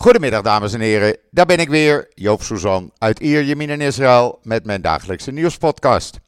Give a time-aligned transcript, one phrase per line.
[0.00, 4.64] Goedemiddag dames en heren, daar ben ik weer, Joop Suzan uit Ierjemien in Israël met
[4.64, 6.18] mijn dagelijkse nieuwspodcast.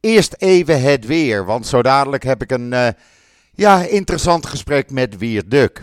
[0.00, 2.88] Eerst even het weer, want zo dadelijk heb ik een uh,
[3.52, 5.82] ja, interessant gesprek met Wier Duk.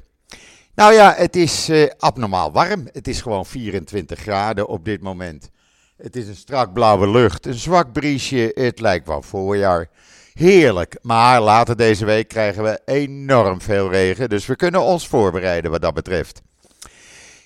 [0.76, 2.90] Nou ja, het is uh, abnormaal warm.
[2.92, 5.50] Het is gewoon 24 graden op dit moment.
[5.98, 9.90] Het is een strak blauwe lucht, een zwak briesje, het lijkt wel voorjaar.
[10.34, 15.72] Heerlijk, maar later deze week krijgen we enorm veel regen, dus we kunnen ons voorbereiden
[15.72, 16.42] wat dat betreft.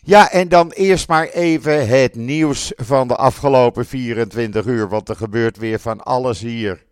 [0.08, 5.16] Ja, en dan eerst maar even het nieuws van de afgelopen 24 uur, want er
[5.16, 6.86] gebeurt weer van alles hier.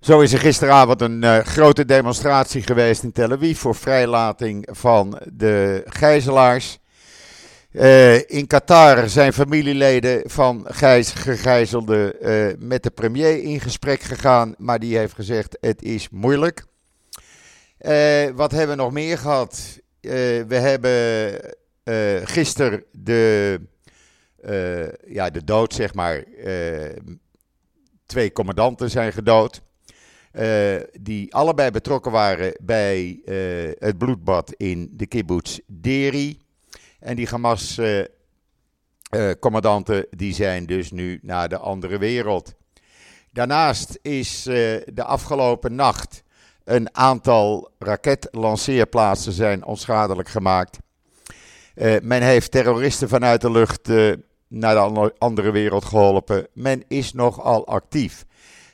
[0.00, 5.20] Zo is er gisteravond een uh, grote demonstratie geweest in Tel Aviv voor vrijlating van
[5.32, 6.78] de gijzelaars.
[7.72, 14.54] Uh, in Qatar zijn familieleden van gijs, gegijzelden uh, met de premier in gesprek gegaan,
[14.56, 16.64] maar die heeft gezegd het is moeilijk.
[18.34, 19.80] wat hebben we nog meer gehad?
[20.00, 21.40] we hebben
[21.88, 23.60] uh, gisteren de,
[24.44, 26.24] uh, ja, de dood, zeg maar.
[26.26, 26.84] Uh,
[28.06, 29.62] twee commandanten zijn gedood.
[31.00, 33.20] die allebei betrokken waren bij
[33.78, 36.38] het bloedbad in de kibbutz Deri.
[37.00, 42.54] En die Hamas-commandanten die zijn dus nu naar de andere wereld.
[43.32, 46.22] Daarnaast is de afgelopen nacht
[46.64, 50.78] een aantal raketlanceerplaatsen zijn onschadelijk gemaakt.
[51.78, 54.14] Uh, men heeft terroristen vanuit de lucht uh,
[54.48, 56.46] naar de andere wereld geholpen.
[56.52, 58.24] Men is nogal actief.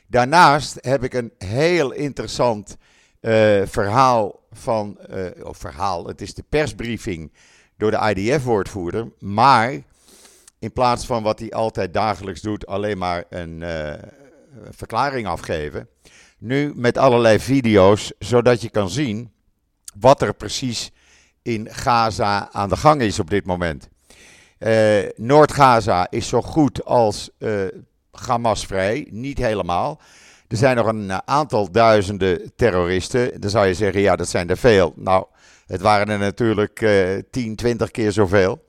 [0.07, 2.77] Daarnaast heb ik een heel interessant
[3.21, 4.97] uh, verhaal van,
[5.43, 7.33] of verhaal, het is de persbriefing
[7.77, 9.11] door de IDF-woordvoerder.
[9.19, 9.81] Maar
[10.59, 13.63] in plaats van wat hij altijd dagelijks doet, alleen maar een
[14.69, 15.87] verklaring afgeven.
[16.37, 19.31] Nu met allerlei video's, zodat je kan zien
[19.99, 20.91] wat er precies
[21.45, 23.89] in Gaza aan de gang is op dit moment.
[24.59, 27.61] Uh, Noord-Gaza is zo goed als uh,
[28.11, 29.99] Hamas-vrij, niet helemaal.
[30.47, 33.41] Er zijn nog een aantal duizenden terroristen.
[33.41, 34.93] Dan zou je zeggen, ja, dat zijn er veel.
[34.95, 35.25] Nou,
[35.65, 38.63] het waren er natuurlijk uh, 10, 20 keer zoveel.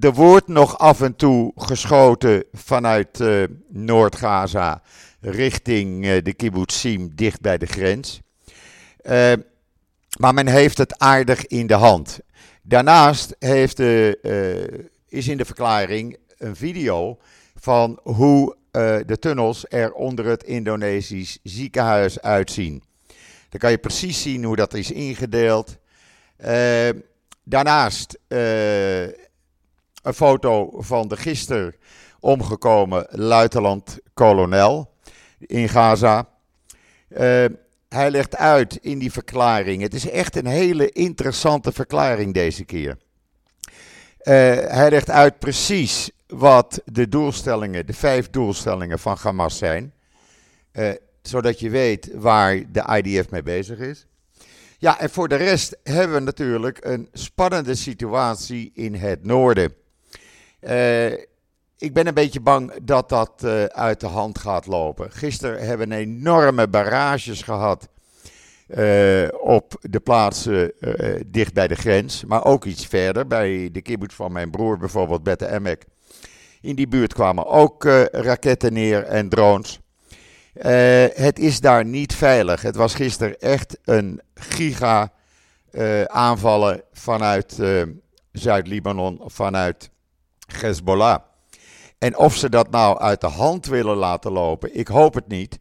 [0.00, 4.82] Er wordt nog af en toe geschoten vanuit uh, Noord-Gaza
[5.20, 8.20] richting de kibbutzim dicht bij de grens.
[10.18, 12.20] Maar men heeft het aardig in de hand.
[12.62, 17.18] Daarnaast heeft de, uh, is in de verklaring een video
[17.54, 22.82] van hoe uh, de tunnels er onder het Indonesisch ziekenhuis uitzien.
[23.48, 25.76] Dan kan je precies zien hoe dat is ingedeeld.
[26.44, 26.88] Uh,
[27.44, 29.14] daarnaast een
[30.14, 31.74] foto van de gisteren
[32.20, 34.94] omgekomen luitenant-kolonel
[35.38, 36.28] in Gaza.
[37.94, 39.82] Hij legt uit in die verklaring.
[39.82, 42.96] Het is echt een hele interessante verklaring deze keer.
[43.68, 43.74] Uh,
[44.54, 49.92] hij legt uit precies wat de doelstellingen, de vijf doelstellingen van Hamas zijn.
[50.72, 50.90] Uh,
[51.22, 54.06] zodat je weet waar de IDF mee bezig is.
[54.78, 59.74] Ja, en voor de rest hebben we natuurlijk een spannende situatie in het noorden.
[60.60, 61.12] Uh,
[61.80, 65.12] ik ben een beetje bang dat dat uh, uit de hand gaat lopen.
[65.12, 67.88] Gisteren hebben we enorme barrages gehad
[68.68, 72.24] uh, op de plaatsen uh, dicht bij de grens.
[72.24, 75.84] Maar ook iets verder, bij de kibbutz van mijn broer bijvoorbeeld, Bette Emek.
[76.60, 79.80] In die buurt kwamen ook raketten neer en drones.
[81.14, 82.62] het is daar niet veilig.
[82.62, 85.12] Het was gisteren echt een giga
[86.06, 87.58] aanvallen vanuit
[88.32, 89.90] Zuid-Libanon, vanuit
[90.46, 91.29] Hezbollah.
[92.00, 95.58] En of ze dat nou uit de hand willen laten lopen, ik hoop het niet.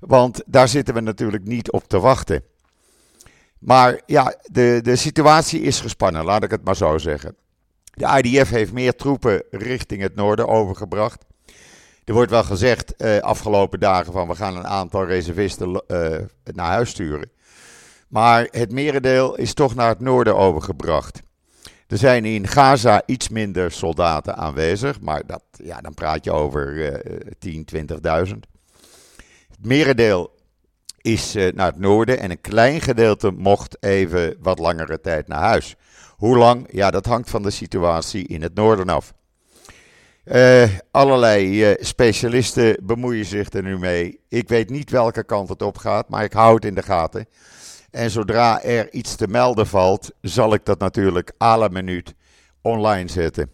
[0.00, 2.42] Want daar zitten we natuurlijk niet op te wachten.
[3.58, 7.36] Maar ja, de, de situatie is gespannen, laat ik het maar zo zeggen.
[7.84, 11.24] De IDF heeft meer troepen richting het noorden overgebracht.
[12.04, 16.70] Er wordt wel gezegd uh, afgelopen dagen van we gaan een aantal reservisten uh, naar
[16.70, 17.30] huis sturen.
[18.08, 21.22] Maar het merendeel is toch naar het noorden overgebracht.
[21.86, 26.74] Er zijn in Gaza iets minder soldaten aanwezig, maar dat, ja, dan praat je over
[26.74, 28.34] uh, 10, 20.000.
[29.48, 30.34] Het merendeel
[31.00, 35.42] is uh, naar het noorden en een klein gedeelte mocht even wat langere tijd naar
[35.42, 35.76] huis.
[36.16, 36.68] Hoe lang?
[36.70, 39.14] Ja, dat hangt van de situatie in het noorden af.
[40.24, 44.20] Uh, allerlei uh, specialisten bemoeien zich er nu mee.
[44.28, 47.26] Ik weet niet welke kant het op gaat, maar ik hou het in de gaten.
[47.96, 52.14] En zodra er iets te melden valt, zal ik dat natuurlijk la minuut
[52.62, 53.50] online zetten.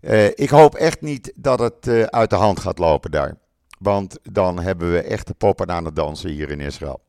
[0.00, 3.36] Uh, ik hoop echt niet dat het uh, uit de hand gaat lopen daar.
[3.78, 7.00] Want dan hebben we echt de poppen aan het dansen hier in Israël.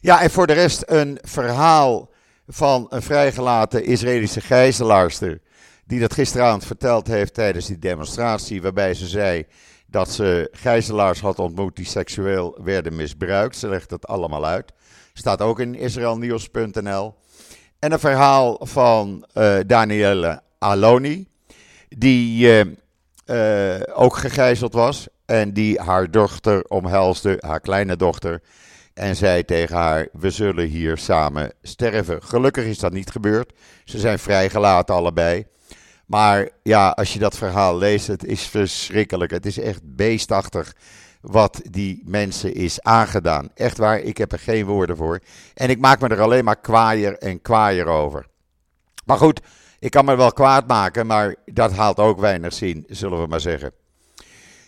[0.00, 2.10] Ja, en voor de rest een verhaal
[2.46, 5.40] van een vrijgelaten Israëlische gijzelaarster.
[5.86, 8.62] Die dat gisteravond verteld heeft tijdens die demonstratie.
[8.62, 9.46] Waarbij ze zei
[9.86, 13.56] dat ze gijzelaars had ontmoet die seksueel werden misbruikt.
[13.56, 14.72] Ze legt het allemaal uit.
[15.18, 17.14] Staat ook in israelnieuws.nl.
[17.78, 21.28] En een verhaal van uh, Danielle Aloni.
[21.88, 22.48] Die
[23.26, 25.06] uh, ook gegijzeld was.
[25.24, 28.42] En die haar dochter omhelsde, haar kleine dochter.
[28.94, 32.22] En zei tegen haar: We zullen hier samen sterven.
[32.22, 33.52] Gelukkig is dat niet gebeurd.
[33.84, 35.46] Ze zijn vrijgelaten, allebei.
[36.06, 39.30] Maar ja, als je dat verhaal leest, het is verschrikkelijk.
[39.30, 40.74] Het is echt beestachtig
[41.20, 43.48] wat die mensen is aangedaan.
[43.54, 45.20] Echt waar, ik heb er geen woorden voor.
[45.54, 48.26] En ik maak me er alleen maar kwaaier en kwaaier over.
[49.04, 49.40] Maar goed,
[49.78, 53.40] ik kan me wel kwaad maken, maar dat haalt ook weinig zin, zullen we maar
[53.40, 53.72] zeggen.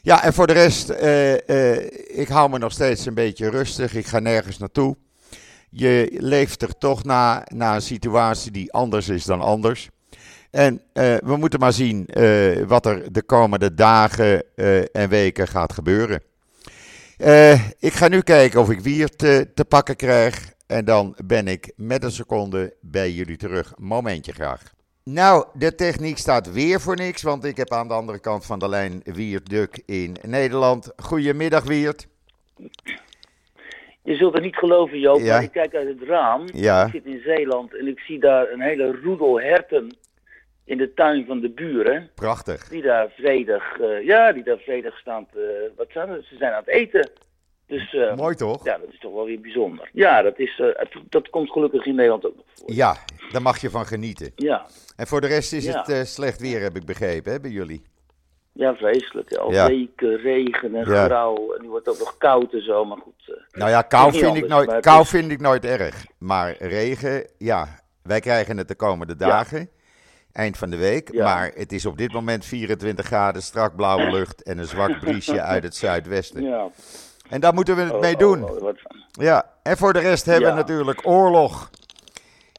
[0.02, 3.94] Ja, en voor de rest, uh, uh, ik hou me nog steeds een beetje rustig.
[3.94, 4.96] Ik ga nergens naartoe.
[5.70, 9.88] Je leeft er toch na, na een situatie die anders is dan anders.
[10.50, 12.08] En uh, we moeten maar zien
[12.66, 14.42] wat er de komende dagen
[14.92, 16.22] en weken gaat gebeuren.
[17.78, 20.52] Ik ga nu kijken of ik Wiert te, te pakken krijg.
[20.66, 23.72] En dan ben ik met een seconde bij jullie terug.
[23.76, 24.62] Momentje graag.
[25.04, 28.58] Nou, de techniek staat weer voor niks, want ik heb aan de andere kant van
[28.58, 30.92] de lijn Wiert Duk in Nederland.
[30.96, 32.08] Goedemiddag Wiert.
[34.02, 35.34] Je zult het niet geloven Joop, ja.
[35.34, 36.42] maar ik kijk uit het raam.
[36.52, 36.84] Ja.
[36.84, 39.96] Ik zit in Zeeland en ik zie daar een hele roedel herten
[40.68, 42.10] in de tuin van de buren.
[42.14, 42.68] Prachtig.
[42.68, 46.24] Die daar vredig, uh, ja, die daar vredig staan te, wat zijn het?
[46.24, 47.10] Ze zijn aan het eten.
[47.66, 48.64] Dus, uh, Mooi toch?
[48.64, 49.90] Ja, dat is toch wel weer bijzonder.
[49.92, 50.68] Ja, dat, is, uh,
[51.08, 52.72] dat komt gelukkig in Nederland ook nog voor.
[52.72, 52.96] Ja,
[53.32, 54.32] daar mag je van genieten.
[54.36, 54.66] Ja.
[54.96, 57.82] En voor de rest is het slecht weer, heb ik begrepen, hè, bij jullie?
[58.52, 59.32] Ja, vreselijk.
[59.32, 59.66] Al ja.
[59.66, 61.04] weken regen en ja.
[61.04, 61.54] grauw.
[61.54, 63.44] En nu wordt het ook nog koud en zo, maar goed.
[63.50, 65.08] nou ja, kou, vind, anders, ik nooit, kou is...
[65.08, 66.06] vind ik nooit erg.
[66.18, 67.68] Maar regen, ja,
[68.02, 69.70] wij krijgen het de komende dagen.
[70.38, 71.14] Eind van de week.
[71.14, 75.42] Maar het is op dit moment 24 graden, strak blauwe lucht en een zwak briesje
[75.42, 76.42] uit het zuidwesten.
[76.42, 76.70] Ja.
[77.28, 78.44] En daar moeten we het mee doen.
[78.44, 78.72] Oh, oh,
[79.10, 81.70] ja, en voor de rest hebben we natuurlijk oorlog.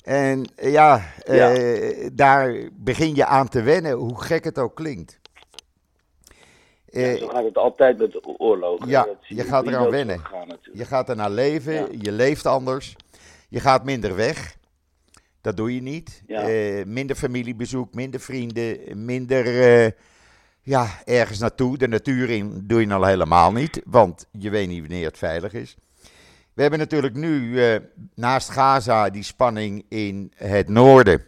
[0.03, 1.57] En ja, ja.
[1.57, 5.19] Uh, daar begin je aan te wennen, hoe gek het ook klinkt.
[6.85, 8.87] Ja, zo gaat het altijd met oorlogen.
[8.87, 10.19] Ja, je, je gaat eraan wennen.
[10.19, 12.95] Gaan, je gaat er naar leven, je leeft anders.
[13.49, 14.57] Je gaat minder weg.
[15.41, 16.23] Dat doe je niet.
[16.27, 19.45] Uh, minder familiebezoek, minder vrienden, minder
[20.61, 21.77] ja, ergens naartoe.
[21.77, 25.53] De natuur in doe je al helemaal niet, want je weet niet wanneer het veilig
[25.53, 25.77] is.
[26.53, 27.75] We hebben natuurlijk nu uh,
[28.15, 31.25] naast Gaza die spanning in het noorden.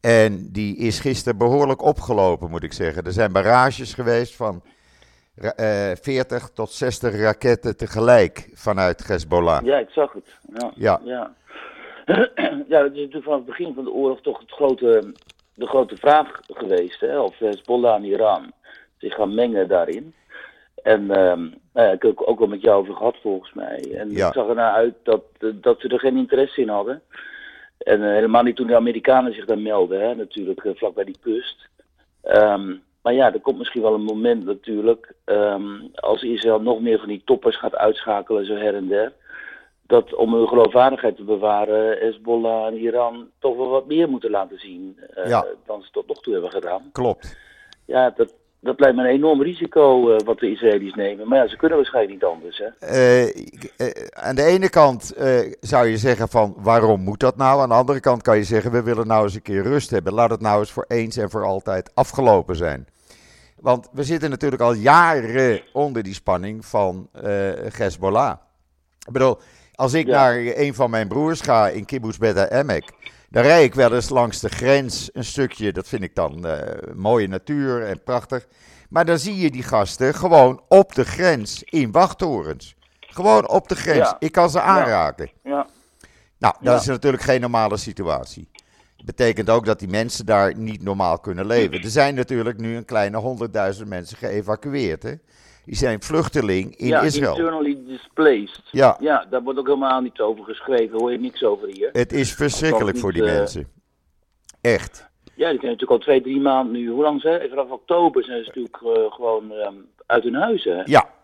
[0.00, 3.04] En die is gisteren behoorlijk opgelopen, moet ik zeggen.
[3.04, 4.62] Er zijn barrages geweest van
[5.36, 9.64] uh, eh, 40 tot 60 raketten tegelijk vanuit Hezbollah.
[9.64, 10.38] Ja, ik zag het.
[10.54, 10.72] Ja.
[10.74, 11.34] Ja, ja.
[12.72, 15.12] ja dat is natuurlijk van het begin van de oorlog toch het grote
[15.56, 18.52] de grote vraag geweest, hè, of Hezbollah en Iran
[18.96, 20.14] zich gaan mengen daarin.
[20.82, 23.94] En um, nou ja, ik heb het ook al met jou over gehad volgens mij.
[23.94, 24.24] En ja.
[24.24, 25.22] het zag ernaar uit dat,
[25.54, 27.02] dat ze er geen interesse in hadden.
[27.78, 31.04] En uh, helemaal niet toen de Amerikanen zich daar melden, hè, natuurlijk uh, vlak bij
[31.04, 31.68] die kust.
[32.24, 36.98] Um, maar ja, er komt misschien wel een moment natuurlijk, um, als Israël nog meer
[36.98, 39.12] van die toppers gaat uitschakelen, zo her en der
[39.86, 44.58] dat om hun geloofwaardigheid te bewaren, Hezbollah en Iran toch wel wat meer moeten laten
[44.58, 46.88] zien uh, dan ze tot nog toe hebben gedaan.
[46.92, 47.36] Klopt.
[47.84, 51.28] Ja, dat, dat lijkt me een enorm risico uh, wat de Israëli's nemen.
[51.28, 52.58] Maar ja, ze kunnen waarschijnlijk niet anders.
[52.58, 52.68] Hè?
[53.26, 55.14] Uh, aan de ene kant
[55.60, 57.60] zou je zeggen van waarom moet dat nou?
[57.60, 60.12] Aan de andere kant kan je zeggen we willen nou eens een keer rust hebben.
[60.12, 62.86] Laat het nou eens voor eens en voor altijd afgelopen zijn.
[63.60, 67.08] Want we zitten natuurlijk al jaren onder die spanning van
[67.76, 68.36] Hezbollah.
[69.06, 69.38] Ik bedoel,
[69.76, 72.92] als ik naar een van mijn broers ga in Kibbutz Beta Emek,
[73.30, 75.72] dan rijd ik wel eens langs de grens een stukje.
[75.72, 76.58] Dat vind ik dan uh,
[76.94, 78.46] mooie natuur en prachtig.
[78.88, 82.76] Maar dan zie je die gasten gewoon op de grens in wachttorens.
[83.00, 84.14] Gewoon op de grens.
[84.18, 85.30] Ik kan ze aanraken.
[85.42, 85.66] Ja.
[86.38, 88.48] Nou, dat is natuurlijk geen normale situatie.
[88.96, 91.82] Dat betekent ook dat die mensen daar niet normaal kunnen leven.
[91.82, 95.02] Er zijn natuurlijk nu een kleine honderdduizend mensen geëvacueerd.
[95.02, 95.14] Hè?
[95.66, 97.36] Die zijn vluchteling in ja, Israël.
[97.36, 98.62] internally displaced.
[98.70, 98.96] Ja.
[99.00, 100.98] ja, daar wordt ook helemaal niet over geschreven.
[100.98, 101.88] Hoor je niks over hier.
[101.92, 103.68] Het is verschrikkelijk voor die uh, mensen.
[104.60, 105.08] Echt.
[105.22, 106.88] Ja, die zijn natuurlijk al twee, drie maanden nu.
[106.88, 110.82] Hoe lang zijn Vanaf oktober zijn ze natuurlijk uh, gewoon um, uit hun huizen.
[110.84, 111.14] Ja.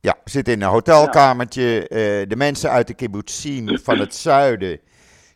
[0.00, 1.62] Ja, zitten in een hotelkamertje.
[1.62, 1.80] Ja.
[1.80, 4.80] Uh, de mensen uit de kibbutzim van het zuiden.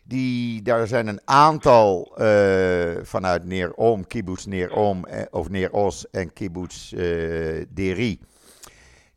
[0.03, 6.89] Die, daar zijn een aantal uh, vanuit Neer-Om, kibbutz Neer-Om, of Neer-Os en kibbutz
[7.69, 8.19] Deri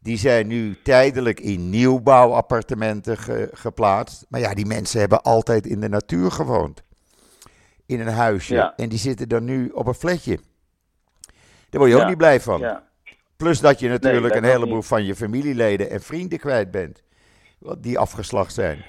[0.02, 3.16] Die zijn nu tijdelijk in nieuwbouwappartementen
[3.52, 4.26] geplaatst.
[4.28, 6.82] Maar ja, die mensen hebben altijd in de natuur gewoond.
[7.86, 8.72] In een huisje.
[8.76, 10.38] En die zitten dan nu op een flatje.
[11.70, 12.60] Daar word je ook niet blij van.
[12.60, 12.90] Ja.
[13.36, 17.02] Plus dat je natuurlijk een heleboel van je familieleden en vrienden kwijt bent.
[17.78, 18.84] Die afgeslacht zijn.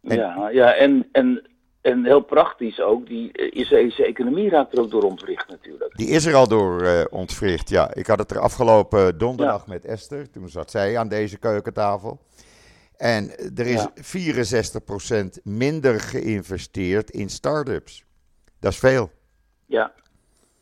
[0.00, 1.49] ja, ja en, en,
[1.80, 3.06] en heel praktisch ook.
[3.06, 5.96] Die Israëlische economie raakt er ook door ontwricht natuurlijk.
[5.96, 7.94] Die is er al door uh, ontwricht, ja.
[7.94, 10.30] Ik had het er afgelopen donderdag met Esther.
[10.30, 12.20] Toen zat zij aan deze keukentafel.
[12.96, 13.86] En er is
[15.38, 18.04] 64% minder geïnvesteerd in start-ups.
[18.60, 19.10] Dat is veel.
[19.66, 19.92] Ja,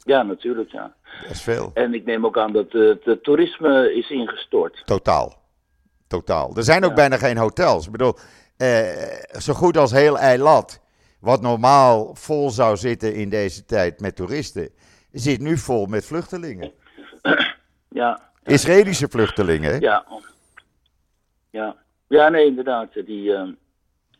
[0.09, 0.95] ja, natuurlijk, ja.
[1.23, 1.71] Dat is veel.
[1.75, 4.83] En ik neem ook aan dat het, toerisme is ingestort.
[4.85, 5.35] Totaal.
[6.07, 6.57] Totaal.
[6.57, 7.87] Er zijn ook bijna geen hotels.
[7.87, 8.15] Ik bedoel,
[8.57, 10.81] eh, zo goed als heel Eilat,
[11.21, 14.71] wat normaal vol zou zitten in deze tijd met toeristen,
[15.13, 16.73] zit nu vol met vluchtelingen.
[17.89, 18.21] Ja.
[18.45, 19.81] Israëlische vluchtelingen.
[19.81, 20.07] Ja.
[21.51, 21.77] Ja.
[22.09, 22.93] Ja, nee, inderdaad.
[22.93, 23.49] Die, uh,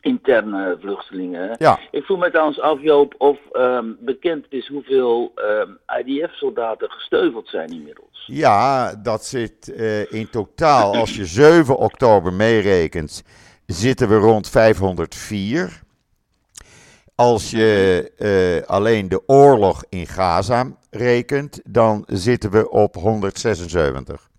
[0.01, 1.55] interne vluchtelingen.
[1.57, 1.79] Ja.
[1.91, 7.47] Ik vroeg me trouwens af, Joop, of um, bekend is hoeveel um, ehm, IDF-soldaten gesteuveld
[7.47, 8.23] zijn inmiddels.
[8.25, 13.23] Ja, dat zit uh, in totaal, als je 7 oktober meerekent,
[13.65, 15.81] zitten we rond 504.
[17.19, 24.29] Als je uh, alleen de oorlog in Gaza rekent, dan zitten we op 176.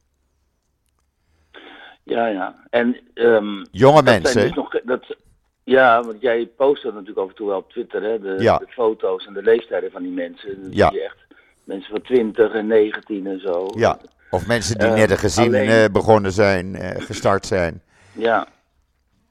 [2.03, 2.55] Ja, ja.
[2.71, 4.41] En, um, Jonge mensen.
[4.43, 5.17] Dus nog, dat,
[5.65, 8.21] ja, want jij post dat natuurlijk af en toe wel op Twitter, hè?
[8.21, 10.63] De, de foto's en de leeftijden van die mensen.
[10.63, 10.89] Dan ja.
[10.89, 11.27] zie je echt
[11.65, 13.67] mensen van 20 en 19 en zo.
[13.77, 13.99] Ja,
[14.31, 15.69] of mensen die uh, net een gezin alleen...
[15.69, 17.83] uh, begonnen zijn, gestart zijn.
[18.13, 18.47] Ja,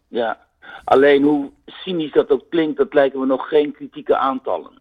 [0.07, 0.47] ja.
[0.83, 4.71] Alleen hoe cynisch dat ook klinkt, dat lijken we nog geen kritieke aantallen.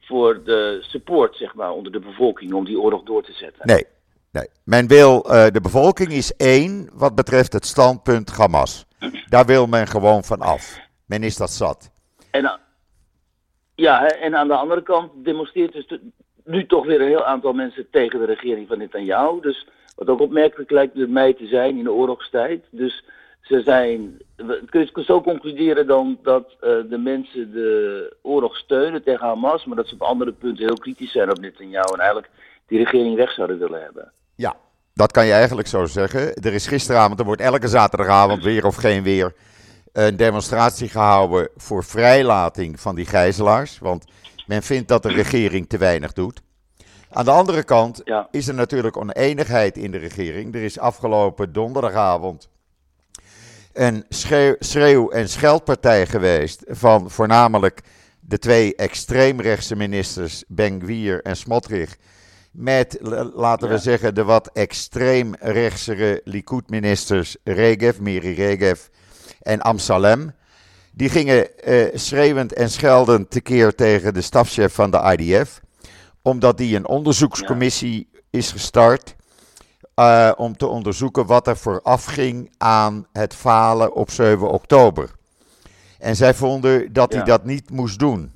[0.00, 3.66] voor de support, zeg maar, onder de bevolking om die oorlog door te zetten.
[3.66, 3.84] Nee,
[4.32, 4.48] nee.
[4.64, 8.86] Men wil, de bevolking is één wat betreft het standpunt Hamas.
[9.28, 10.78] Daar wil men gewoon van af.
[11.06, 11.90] Men is dat zat.
[12.30, 12.60] En,
[13.74, 15.98] ja, en aan de andere kant demonstreert dus
[16.44, 19.40] nu toch weer een heel aantal mensen tegen de regering van Netanyahu.
[19.40, 22.64] Dus wat ook opmerkelijk lijkt mij te zijn in de oorlogstijd.
[22.70, 23.04] Dus
[23.40, 24.18] ze zijn.
[24.68, 29.76] Kun je zo concluderen dan dat uh, de mensen de oorlog steunen tegen Hamas, maar
[29.76, 32.30] dat ze op andere punten heel kritisch zijn op Netanyahu en eigenlijk
[32.66, 34.12] die regering weg zouden willen hebben?
[34.34, 34.56] Ja,
[34.94, 36.34] dat kan je eigenlijk zo zeggen.
[36.34, 39.34] Er is gisteravond, er wordt elke zaterdagavond weer of geen weer
[39.92, 43.78] een demonstratie gehouden voor vrijlating van die gijzelaars.
[43.78, 44.04] Want
[44.46, 46.42] men vindt dat de regering te weinig doet.
[47.10, 50.54] Aan de andere kant is er natuurlijk oneenigheid in de regering.
[50.54, 52.48] Er is afgelopen donderdagavond
[53.80, 54.04] een
[54.58, 57.80] schreeuw- en scheldpartij geweest van voornamelijk
[58.20, 61.96] de twee extreemrechtse ministers Ben en Smotrich.
[62.50, 62.98] Met,
[63.34, 68.80] laten we zeggen, de wat extreem rechtsere Likud-ministers Regev, Miri Regev
[69.42, 70.32] en Amsalem.
[70.92, 75.60] Die gingen uh, schreeuwend en scheldend tekeer tegen de stafchef van de IDF,
[76.22, 79.14] omdat die een onderzoekscommissie is gestart
[80.00, 85.10] uh, om te onderzoeken wat er vooraf ging aan het falen op 7 oktober.
[85.98, 88.32] En zij vonden dat hij dat niet moest doen.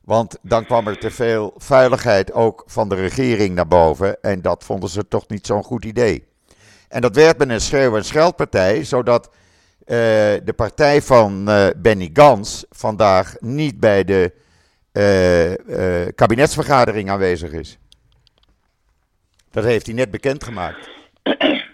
[0.00, 4.22] Want dan kwam er te veel veiligheid ook van de regering naar boven.
[4.22, 6.28] En dat vonden ze toch niet zo'n goed idee.
[6.88, 9.34] En dat werd met een schreeuw- en scheldpartij, zodat uh,
[10.44, 14.32] de partij van uh, Benny Gans vandaag niet bij de
[14.92, 17.78] uh, kabinetsvergadering aanwezig is.
[19.56, 20.88] Dat heeft hij net bekendgemaakt.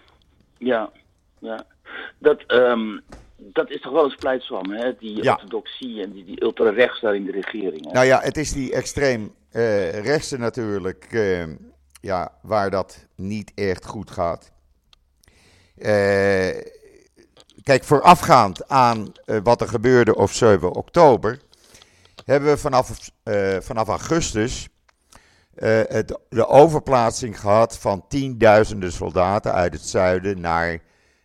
[0.59, 0.91] Ja,
[1.39, 1.65] ja.
[2.19, 3.01] Dat, um,
[3.37, 4.97] dat is toch wel eens pleitzaam, hè?
[4.99, 7.85] Die orthodoxie en die, die ultra-rechts daar in de regering.
[7.85, 7.93] Hè?
[7.93, 11.45] Nou ja, het is die extreem uh, rechtse natuurlijk, uh,
[12.01, 14.53] ja, waar dat niet echt goed gaat.
[15.77, 15.87] Uh,
[17.63, 19.13] kijk, voorafgaand aan
[19.43, 21.39] wat er gebeurde op 7 oktober,
[22.25, 23.11] hebben we vanaf,
[23.61, 24.69] vanaf augustus
[25.55, 30.79] het, de overplaatsing gehad van tienduizenden soldaten uit het zuiden naar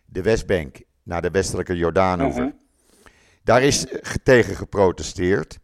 [0.06, 0.76] de Westbank
[1.08, 2.42] naar de westelijke Jordaanoever.
[2.42, 2.52] Mhm.
[3.44, 3.86] Daar is
[4.22, 5.58] tegen geprotesteerd.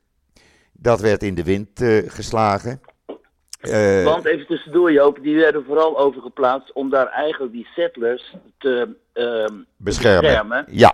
[0.73, 2.81] Dat werd in de wind uh, geslagen.
[3.63, 8.97] Uh, Want even tussendoor, Joop, die werden vooral overgeplaatst om daar eigenlijk die settlers te
[9.15, 10.65] uh, beschermen.
[10.69, 10.93] Ja,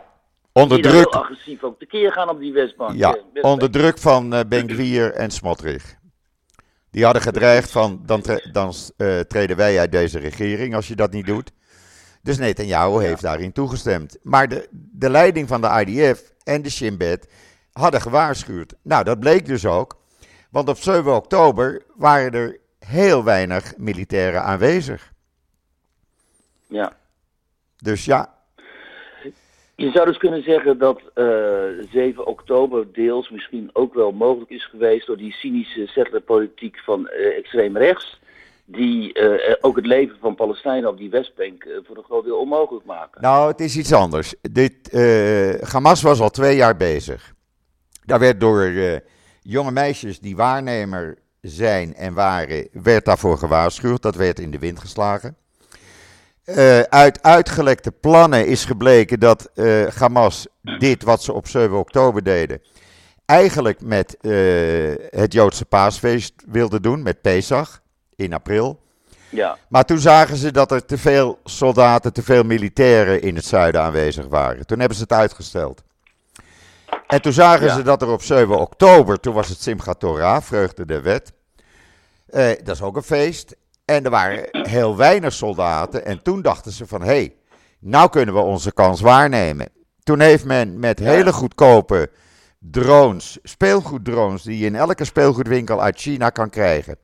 [0.53, 1.13] onder die druk.
[1.13, 2.99] heel agressief ook tekeer gaan op die Westbank.
[2.99, 5.99] Ja, onder druk van uh, Ben en Smotrich.
[6.91, 8.75] Die hadden gedreigd van, dan, dan
[9.29, 11.53] treden wij uit deze regering als je dat niet doet.
[12.23, 12.99] Dus Netanyahu ja.
[12.99, 14.19] heeft daarin toegestemd.
[14.23, 17.29] Maar de, de leiding van de IDF en de Shin Bet
[17.73, 18.75] hadden gewaarschuwd.
[18.83, 20.01] Nou, dat bleek dus ook.
[20.51, 25.13] Want op 7 oktober waren er heel weinig militairen aanwezig.
[26.67, 26.93] Ja.
[27.77, 28.39] Dus ja.
[29.81, 31.27] Je zou dus kunnen zeggen dat uh,
[31.93, 37.37] 7 oktober deels misschien ook wel mogelijk is geweest door die cynische settlerpolitiek van uh,
[37.39, 38.21] extreem rechts
[38.65, 42.85] die uh, ook het leven van Palestijnen op die Westbank voor een groot deel onmogelijk
[42.85, 43.23] maken.
[43.23, 44.35] Nou, het is iets anders.
[44.41, 44.93] Dit,
[45.73, 47.33] Hamas was al twee jaar bezig.
[48.05, 48.73] Daar werd door
[49.43, 54.03] jonge meisjes die waarnemer zijn en waren, werd daarvoor gewaarschuwd.
[54.03, 55.37] Dat werd in de wind geslagen.
[56.89, 59.51] Uit uitgelekte plannen is gebleken dat
[59.99, 60.47] Hamas
[60.79, 62.63] dit wat ze op 7 oktober deden,
[63.27, 64.17] eigenlijk met
[65.11, 67.81] het Joodse paasfeest wilde doen, met Pesach
[68.17, 68.81] in april.
[69.31, 69.59] Ja.
[69.69, 73.81] Maar toen zagen ze dat er te veel soldaten, te veel militairen in het zuiden
[73.81, 74.67] aanwezig waren.
[74.67, 75.83] Toen hebben ze het uitgesteld.
[77.07, 80.85] En toen zagen ze dat er op 7 oktober, toen was het Simchat Torah, Vreugde
[80.85, 81.33] der Wet.
[82.27, 83.57] Eh, dat is ook een feest.
[83.91, 86.05] En er waren heel weinig soldaten.
[86.05, 87.37] En toen dachten ze van, hé, hey,
[87.79, 89.69] nou kunnen we onze kans waarnemen.
[90.03, 92.11] Toen heeft men met hele goedkope
[92.59, 96.97] drones, speelgoeddrones, die je in elke speelgoedwinkel uit China kan krijgen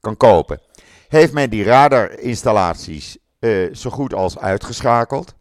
[0.00, 0.60] kan kopen.
[1.08, 5.34] Heeft men die radarinstallaties uh, zo goed als uitgeschakeld.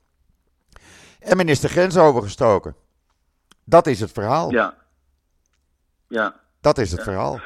[1.20, 2.76] En men is de grens overgestoken.
[3.64, 4.52] Dat is het verhaal.
[4.52, 4.74] Ja.
[6.08, 6.36] Ja.
[6.62, 7.40] Dat is het verhaal.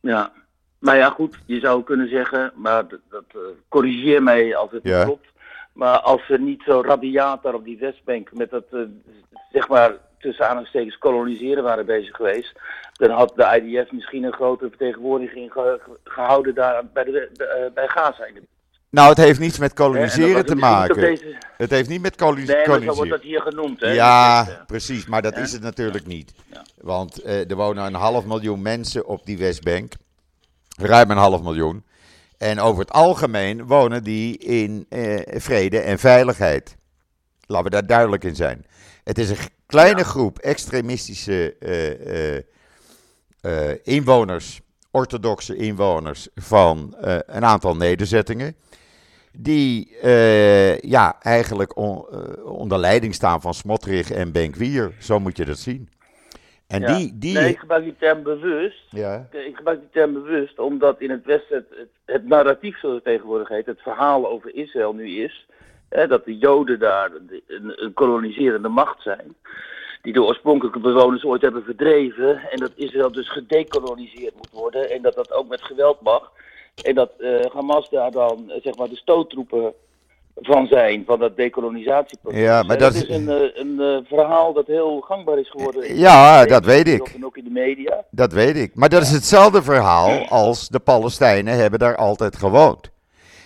[0.00, 0.32] Ja.
[0.80, 4.82] Maar ja, goed, je zou kunnen zeggen, maar dat, dat uh, corrigeer mij als het
[4.82, 5.04] ja.
[5.04, 5.26] klopt.
[5.72, 8.80] Maar als ze niet zo rabiaat daar op die Westbank met dat, uh,
[9.52, 12.52] zeg maar, tussen aanhalingstekens koloniseren waren bezig geweest,
[12.92, 15.52] dan had de IDF misschien een grote vertegenwoordiging
[16.04, 18.26] gehouden daar bij, de, uh, bij Gaza.
[18.90, 20.94] Nou, het heeft niets met koloniseren te maken.
[20.94, 21.36] Deze...
[21.56, 22.80] Het heeft niet met koloniseren.
[22.80, 23.80] Nee, zo wordt dat hier genoemd.
[23.80, 23.92] Hè?
[23.92, 26.32] Ja, precies, maar dat is het natuurlijk niet.
[26.52, 26.64] Ja.
[26.80, 29.92] Want uh, er wonen een half miljoen mensen op die Westbank.
[30.80, 31.84] Ruim een half miljoen.
[32.38, 36.76] En over het algemeen wonen die in uh, vrede en veiligheid.
[37.46, 38.66] Laten we daar duidelijk in zijn.
[39.04, 42.36] Het is een kleine groep extremistische uh,
[43.52, 46.94] uh, inwoners, orthodoxe inwoners van
[47.26, 48.56] een aantal nederzettingen.
[49.32, 49.96] Die
[50.80, 52.06] ja, eigenlijk on,
[52.44, 54.94] onder leiding staan van Smotrich en Benkwier.
[54.98, 55.88] Zo moet je dat zien.
[56.70, 56.96] En ja.
[56.96, 57.34] die, die...
[57.34, 58.82] Nee, ik gebruik die term bewust.
[58.90, 59.28] Ja.
[59.30, 63.04] Ik gebruik die term bewust omdat in het Westen het, het, het narratief, zoals het
[63.04, 65.46] tegenwoordig heet, het verhaal over Israël nu is
[65.90, 67.10] Hè, dat de Joden daar
[67.46, 69.36] een, een koloniserende macht zijn.
[70.02, 72.50] Die de oorspronkelijke bewoners ooit hebben verdreven.
[72.50, 74.90] En dat Israël dus gedekoloniseerd moet worden.
[74.90, 76.32] En dat dat ook met geweld mag.
[76.82, 79.74] En dat uh, Hamas daar dan zeg maar de stoottroepen
[80.34, 82.40] van zijn, van dat decolonisatieproces.
[82.40, 85.96] Ja, maar dat, is een, een, een, verhaal dat heel gangbaar is geworden.
[85.96, 87.08] Ja, dat weet ik.
[87.08, 88.04] En ook in de media.
[88.10, 88.74] Dat weet ik.
[88.74, 92.90] Maar dat is hetzelfde verhaal als de Palestijnen hebben daar altijd gewoond.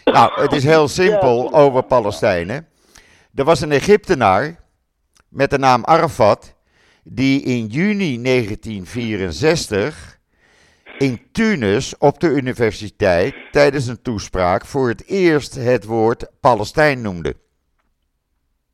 [0.04, 2.68] Nou, het is heel simpel over Palestijnen.
[3.34, 4.60] Er was een Egyptenaar
[5.28, 6.54] met de naam Arafat,
[7.02, 10.13] die in juni 1964
[10.98, 17.36] in Tunis op de universiteit tijdens een toespraak voor het eerst het woord Palestijn noemde.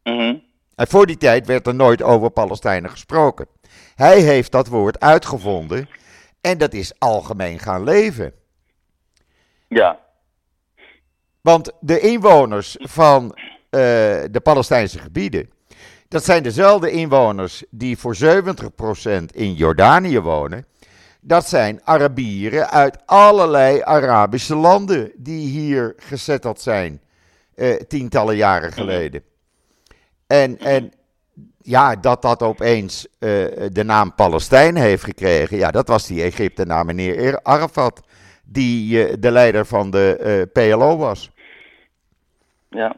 [0.02, 0.42] Mm
[0.74, 3.46] En voor die tijd werd er nooit over Palestijnen gesproken.
[3.94, 5.88] Hij heeft dat woord uitgevonden
[6.40, 8.32] en dat is algemeen gaan leven.
[9.68, 9.98] Ja.
[11.40, 13.30] Want de inwoners van uh,
[14.30, 15.50] de Palestijnse gebieden,
[16.08, 18.20] dat zijn dezelfde inwoners die voor 70%
[19.32, 20.66] in Jordanië wonen.
[21.20, 27.00] Dat zijn Arabieren uit allerlei Arabische landen die hier gezetteld zijn
[27.56, 29.22] uh, tientallen jaren geleden.
[30.26, 30.92] En, en
[31.62, 33.18] ja, dat dat opeens uh,
[33.72, 38.02] de naam Palestijn heeft gekregen, ja, dat was die Egyptenaar meneer Arafat
[38.44, 41.30] die uh, de leider van de PLO was.
[42.68, 42.96] Ja,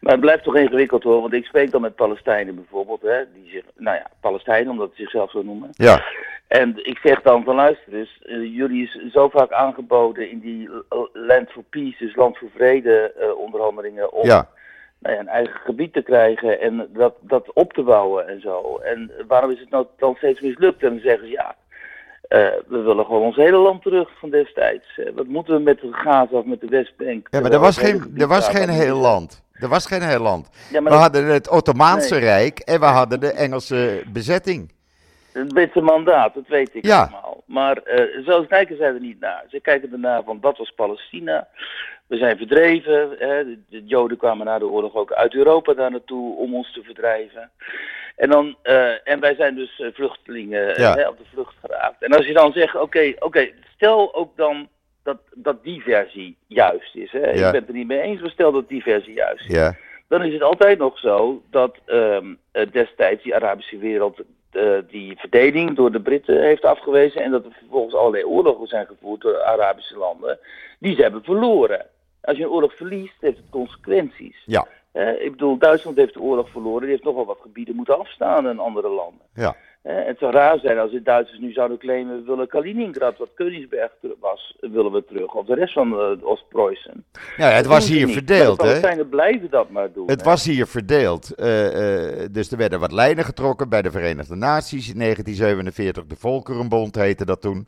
[0.00, 3.50] maar het blijft toch ingewikkeld hoor, want ik spreek dan met Palestijnen bijvoorbeeld, hè, die
[3.50, 5.68] zich, nou ja, Palestijnen omdat ze zichzelf zo noemen.
[5.72, 6.04] Ja.
[6.50, 10.68] En ik zeg dan van luister dus, uh, jullie is zo vaak aangeboden in die
[11.12, 14.48] Land for Peace, dus Land voor Vrede uh, onderhandelingen, om ja.
[14.98, 18.76] nou ja, een eigen gebied te krijgen en dat, dat op te bouwen en zo.
[18.76, 20.82] En waarom is het nou dan steeds mislukt?
[20.82, 21.56] En dan zeggen ze ja,
[22.28, 25.00] uh, we willen gewoon ons hele land terug van destijds.
[25.14, 27.28] Wat moeten we met de Gaza of met de Westbank?
[27.30, 29.42] Ja, maar er was geen, er was geen heel land.
[29.52, 30.48] Er was geen heel land.
[30.70, 32.24] Ja, we hadden het Ottomaanse nee.
[32.24, 34.78] Rijk en we hadden de Engelse bezetting.
[35.32, 37.00] Het Britse mandaat, dat weet ik ja.
[37.00, 37.42] allemaal.
[37.46, 39.44] Maar uh, zo kijken zij er niet naar.
[39.48, 41.48] Ze kijken ernaar van dat was Palestina.
[42.06, 43.16] We zijn verdreven.
[43.18, 43.44] Hè.
[43.44, 46.82] De, de, Joden kwamen na de oorlog ook uit Europa daar naartoe om ons te
[46.82, 47.50] verdrijven.
[48.16, 50.94] En, dan, uh, en wij zijn dus vluchtelingen ja.
[50.94, 52.02] hè, op de vlucht geraakt.
[52.02, 54.68] En als je dan zegt, oké, okay, oké, okay, stel ook dan
[55.02, 57.12] dat, dat die versie juist is.
[57.12, 57.30] Hè?
[57.30, 59.54] Ik ben het er niet mee eens, maar stel dat die versie juist is.
[59.54, 59.76] Ja.
[60.10, 62.38] Dan is het altijd nog zo dat um,
[62.72, 64.20] destijds die Arabische wereld
[64.52, 67.22] uh, die verdeling door de Britten heeft afgewezen.
[67.22, 70.38] En dat er vervolgens allerlei oorlogen zijn gevoerd door Arabische landen.
[70.78, 71.86] Die ze hebben verloren.
[72.20, 74.42] Als je een oorlog verliest, heeft het consequenties.
[74.46, 74.66] Ja.
[74.92, 76.80] Uh, ik bedoel, Duitsland heeft de oorlog verloren.
[76.80, 79.26] Die heeft nogal wat gebieden moeten afstaan aan andere landen.
[79.34, 79.56] Ja.
[79.82, 82.16] Het zou raar zijn als de Duitsers nu zouden claimen...
[82.16, 85.34] we willen Kaliningrad, wat Königsberg was, willen we terug.
[85.34, 87.04] Of de rest van uh, Oost-Preußen.
[87.36, 88.96] Ja, het was hier verdeeld, hè?
[88.96, 90.10] De blijven dat maar doen.
[90.10, 91.30] Het was hier verdeeld.
[91.30, 91.46] Uh,
[92.30, 96.06] dus er werden wat lijnen getrokken bij de Verenigde Naties in 1947.
[96.06, 97.66] De Volkerenbond heette dat toen.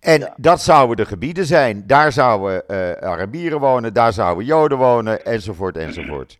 [0.00, 1.82] En dat zouden de gebieden zijn.
[1.86, 2.66] Daar zouden
[3.00, 6.38] Arabieren wonen, daar zouden Joden wonen, enzovoort, enzovoort.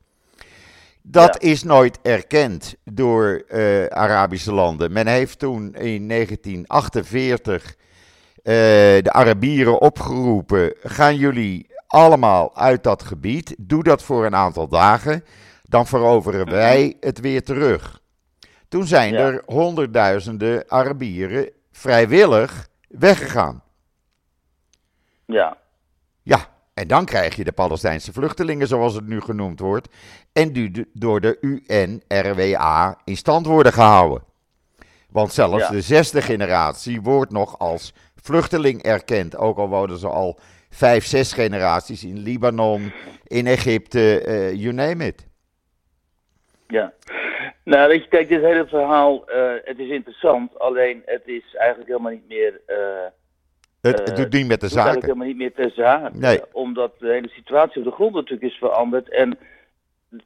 [1.07, 4.93] Dat is nooit erkend door uh, Arabische landen.
[4.93, 7.75] Men heeft toen in 1948 uh,
[8.43, 15.25] de Arabieren opgeroepen: gaan jullie allemaal uit dat gebied, doe dat voor een aantal dagen,
[15.63, 18.01] dan veroveren wij het weer terug.
[18.69, 19.19] Toen zijn ja.
[19.19, 23.63] er honderdduizenden Arabieren vrijwillig weggegaan.
[25.25, 25.57] Ja.
[26.23, 29.89] Ja, en dan krijg je de Palestijnse vluchtelingen, zoals het nu genoemd wordt,
[30.33, 34.23] en die door de UNRWA in stand worden gehouden.
[35.11, 35.71] Want zelfs ja.
[35.71, 40.39] de zesde generatie wordt nog als vluchteling erkend, ook al wonen ze al
[40.71, 42.93] vijf, zes generaties in Libanon,
[43.27, 45.27] in Egypte, uh, you name it.
[46.67, 46.93] Ja,
[47.65, 51.89] nou weet je, kijk, dit hele verhaal, uh, het is interessant, alleen het is eigenlijk
[51.89, 52.61] helemaal niet meer...
[52.67, 52.77] Uh,
[53.89, 54.95] het, het doet niet met de zaken.
[54.95, 56.19] Het helemaal niet meer ter zake.
[56.19, 56.41] Nee.
[56.53, 59.09] Omdat de hele situatie op de grond natuurlijk is veranderd.
[59.09, 59.39] En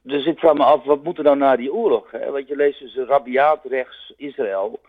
[0.01, 2.11] dus ik vraag me af, wat moet er nou na die oorlog?
[2.11, 2.31] Hè?
[2.31, 4.79] Want je leest dus rabiaat rechts Israël.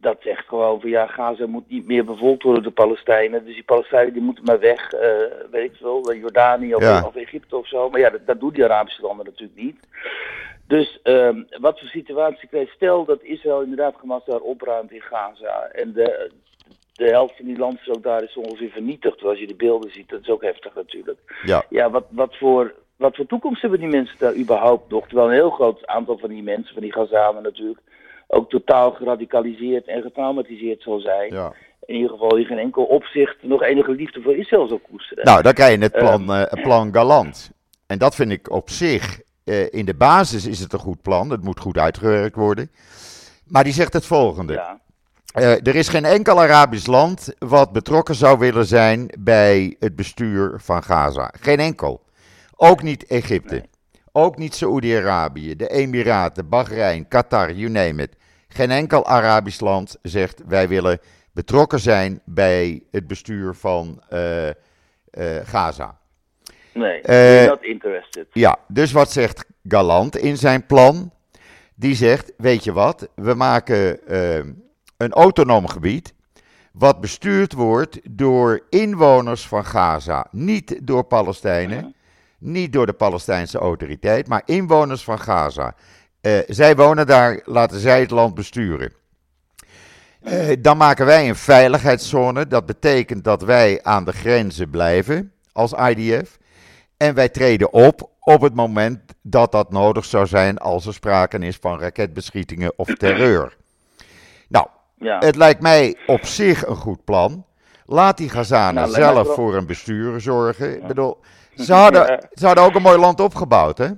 [0.00, 3.44] Dat zegt gewoon van ja, Gaza moet niet meer bevolkt worden door de Palestijnen.
[3.44, 5.00] Dus die Palestijnen die moeten maar weg, uh,
[5.50, 7.02] weet ik veel, Jordanië of, ja.
[7.06, 7.90] of, Egypte of zo.
[7.90, 9.76] Maar ja, dat, dat doen die Arabische landen natuurlijk niet.
[10.66, 15.68] Dus um, wat voor situatie krijgt, stel dat Israël inderdaad gemassaard opruimt in Gaza.
[15.72, 16.30] En de,
[16.98, 19.24] de helft van die land is ook daar is ongeveer vernietigd.
[19.24, 21.18] Als je de beelden ziet, dat is ook heftig natuurlijk.
[21.44, 25.06] Ja, ja wat, wat voor wat voor toekomst hebben die mensen daar überhaupt nog?
[25.06, 27.80] Terwijl een heel groot aantal van die mensen, van die Gazanen natuurlijk,
[28.26, 31.32] ook totaal geradicaliseerd en getraumatiseerd zal zijn.
[31.32, 31.52] Ja.
[31.86, 35.24] In ieder geval in geen enkel opzicht nog enige liefde voor Israël zal koesteren.
[35.24, 37.50] Nou, dan krijg je het plan, uh, uh, plan Galant.
[37.86, 41.30] En dat vind ik op zich, uh, in de basis is het een goed plan.
[41.30, 42.70] Het moet goed uitgewerkt worden.
[43.46, 44.52] Maar die zegt het volgende.
[44.52, 44.80] Ja.
[45.32, 50.82] Er is geen enkel Arabisch land wat betrokken zou willen zijn bij het bestuur van
[50.82, 51.32] Gaza.
[51.40, 52.04] Geen enkel.
[52.56, 53.54] Ook niet Egypte.
[53.54, 53.68] Nee.
[54.12, 58.16] Ook niet Saoedi-Arabië, de Emiraten, Bahrein, Qatar, you name it.
[58.48, 60.98] Geen enkel Arabisch land zegt wij willen
[61.32, 64.52] betrokken zijn bij het bestuur van uh, uh,
[65.44, 65.98] Gaza.
[66.74, 67.02] Nee,
[67.42, 68.26] uh, not interested.
[68.32, 71.12] Ja, dus wat zegt Galant in zijn plan?
[71.74, 74.00] Die zegt, weet je wat, we maken
[74.98, 76.14] een autonoom gebied
[76.72, 81.94] wat bestuurd wordt door inwoners van Gaza, niet door Palestijnen.
[82.40, 85.74] Niet door de Palestijnse autoriteit, maar inwoners van Gaza.
[86.20, 88.92] Uh, zij wonen daar, laten zij het land besturen.
[90.22, 92.46] Uh, dan maken wij een veiligheidszone.
[92.46, 96.38] Dat betekent dat wij aan de grenzen blijven als IDF.
[96.96, 101.38] En wij treden op op het moment dat dat nodig zou zijn als er sprake
[101.38, 103.57] is van raketbeschietingen of terreur.
[104.98, 105.18] Ja.
[105.18, 107.46] het lijkt mij op zich een goed plan.
[107.86, 110.74] Laat die Gazanen Nou, zelf wel- voor een bestuur zorgen.
[110.76, 111.18] Ik bedoel,
[111.66, 113.88] ze hadden, ze hadden ook een mooi land opgebouwd, hè?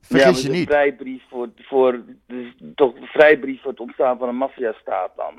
[0.00, 0.68] Vergis je niet.
[0.68, 5.34] vrijbrief voor, voor dus toch een vrijbrief voor het ontstaan van een maffiastaat dan.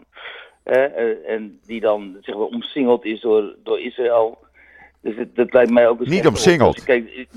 [0.64, 4.38] Hè, eh, en die dan zeg maar omsingeld is door, door Israël.
[5.02, 6.84] Dus het, dat lijkt mij ook een Niet omsingeld.
[6.84, 7.30] Kijk, ik-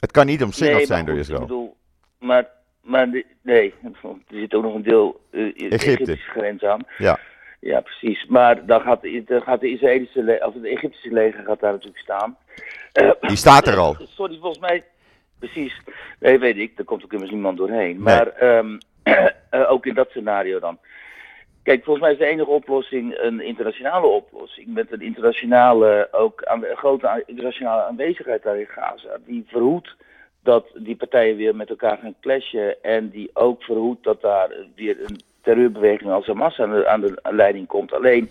[0.00, 1.46] Het kan niet omsingeld nee, zijn door goed, Ik Israël.
[1.46, 1.76] bedoel,
[2.18, 2.48] maar,
[2.82, 5.68] maar de- nee, er zit ook nog een deel Egypte.
[5.68, 6.80] Egyptische grens aan.
[6.98, 7.18] Ja.
[7.60, 8.26] Ja, precies.
[8.26, 12.02] Maar dan gaat de, dan gaat de Israëlische of het Egyptische leger gaat daar natuurlijk
[12.02, 12.36] staan.
[13.20, 13.96] Die staat er al.
[14.08, 14.84] Sorry, volgens mij.
[15.38, 15.80] Precies.
[16.18, 16.76] Nee, weet ik.
[16.76, 18.02] Daar komt ook immers niemand doorheen.
[18.02, 18.78] Maar ehm,
[19.50, 20.78] eh, ook in dat scenario dan.
[21.62, 24.66] Kijk, volgens mij is de enige oplossing een internationale oplossing.
[24.74, 29.18] Met een internationale, ook aan, een grote internationale aanwezigheid daar in Gaza.
[29.26, 29.96] Die verhoedt
[30.42, 32.82] dat die partijen weer met elkaar gaan clashen.
[32.82, 37.20] En die ook verhoedt dat daar weer een terreurbeweging als Hamas aan de, aan de
[37.22, 37.92] leiding komt.
[37.92, 38.28] Alleen,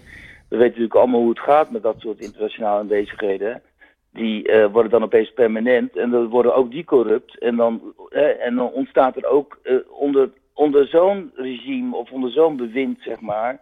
[0.50, 3.62] we weten natuurlijk allemaal hoe het gaat met dat soort internationale aanwezigheden.
[4.14, 7.40] Die eh, worden dan opeens permanent en dan worden ook die corrupt.
[7.40, 12.32] En dan, eh, en dan ontstaat er ook eh, onder, onder zo'n regime of onder
[12.32, 13.60] zo'n bewind, zeg maar,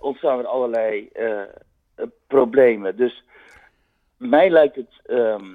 [0.00, 1.10] ontstaan er allerlei
[2.26, 2.96] problemen.
[2.96, 3.24] Dus
[4.16, 5.54] mij lijkt het ehm,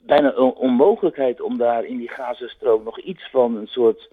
[0.00, 4.10] bijna een onmogelijkheid om daar in die Gazastrook nog iets van een soort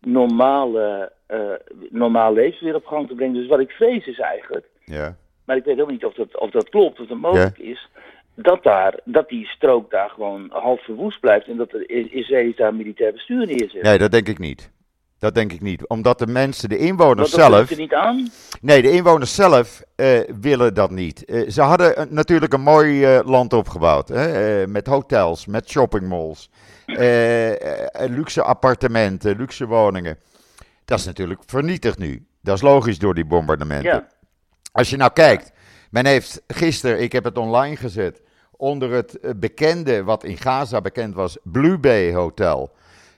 [0.00, 1.52] normale, uh,
[1.90, 3.34] normaal leven weer op gang te brengen.
[3.34, 5.16] Dus wat ik vrees is eigenlijk, ja.
[5.44, 7.88] maar ik weet ook niet of dat, of dat klopt, of dat mogelijk is,
[8.34, 12.74] dat, daar, dat die strook daar gewoon half verwoest blijft en dat de Israëli's daar
[12.74, 13.82] militair bestuur neerzet.
[13.82, 14.74] Nee, dat denk ik niet.
[15.18, 15.86] Dat denk ik niet.
[15.86, 17.70] Omdat de mensen, de inwoners dat zelf.
[17.70, 18.30] er niet aan?
[18.60, 21.22] Nee, de inwoners zelf uh, willen dat niet.
[21.26, 24.08] Uh, ze hadden natuurlijk een mooi uh, land opgebouwd.
[24.08, 24.66] Hè?
[24.66, 26.50] met hotels, met shoppingmalls.
[28.06, 30.18] luxe appartementen, luxe woningen.
[30.84, 32.26] Dat is natuurlijk vernietigd nu.
[32.42, 33.90] Dat is logisch door die bombardementen.
[33.90, 34.08] Ja.
[34.72, 35.52] Als je nou kijkt.
[35.90, 38.22] Men heeft gisteren, ik heb het online gezet.
[38.56, 42.74] Onder het bekende, wat in Gaza bekend was, Blue Bay Hotel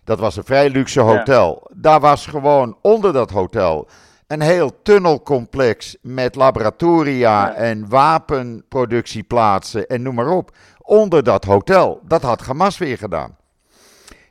[0.08, 1.70] dat was een vrij luxe hotel.
[1.74, 3.88] Daar was gewoon onder dat hotel
[4.26, 10.56] een heel tunnelcomplex met laboratoria en wapenproductieplaatsen en noem maar op.
[10.78, 12.00] Onder dat hotel.
[12.04, 13.36] Dat had Hamas weer gedaan.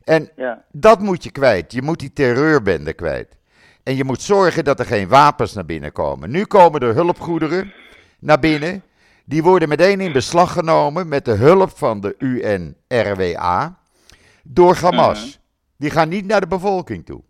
[0.03, 0.63] En ja.
[0.71, 1.71] dat moet je kwijt.
[1.71, 3.37] Je moet die terreurbende kwijt.
[3.83, 6.31] En je moet zorgen dat er geen wapens naar binnen komen.
[6.31, 7.73] Nu komen er hulpgoederen
[8.19, 8.83] naar binnen.
[9.25, 13.77] Die worden meteen in beslag genomen met de hulp van de UNRWA
[14.43, 15.19] door Hamas.
[15.19, 15.45] Mhm.
[15.77, 17.21] Die gaan niet naar de bevolking toe.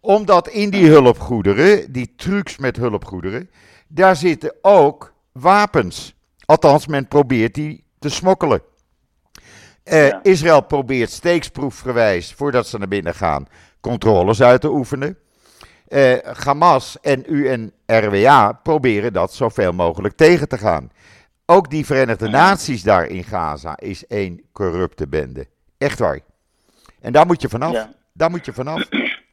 [0.00, 3.50] Omdat in die hulpgoederen, die trucs met hulpgoederen,
[3.88, 6.14] daar zitten ook wapens.
[6.44, 8.62] Althans, men probeert die te smokkelen.
[9.84, 13.46] Uh, Israël probeert steeksproefgewijs, voordat ze naar binnen gaan,
[13.80, 15.18] controles uit te oefenen.
[15.88, 20.90] Uh, Hamas en UNRWA proberen dat zoveel mogelijk tegen te gaan.
[21.44, 25.46] Ook die Verenigde Naties daar in Gaza is één corrupte bende.
[25.78, 26.20] Echt waar.
[27.06, 27.88] En daar moet je vanaf.
[28.12, 28.88] Daar moet je vanaf.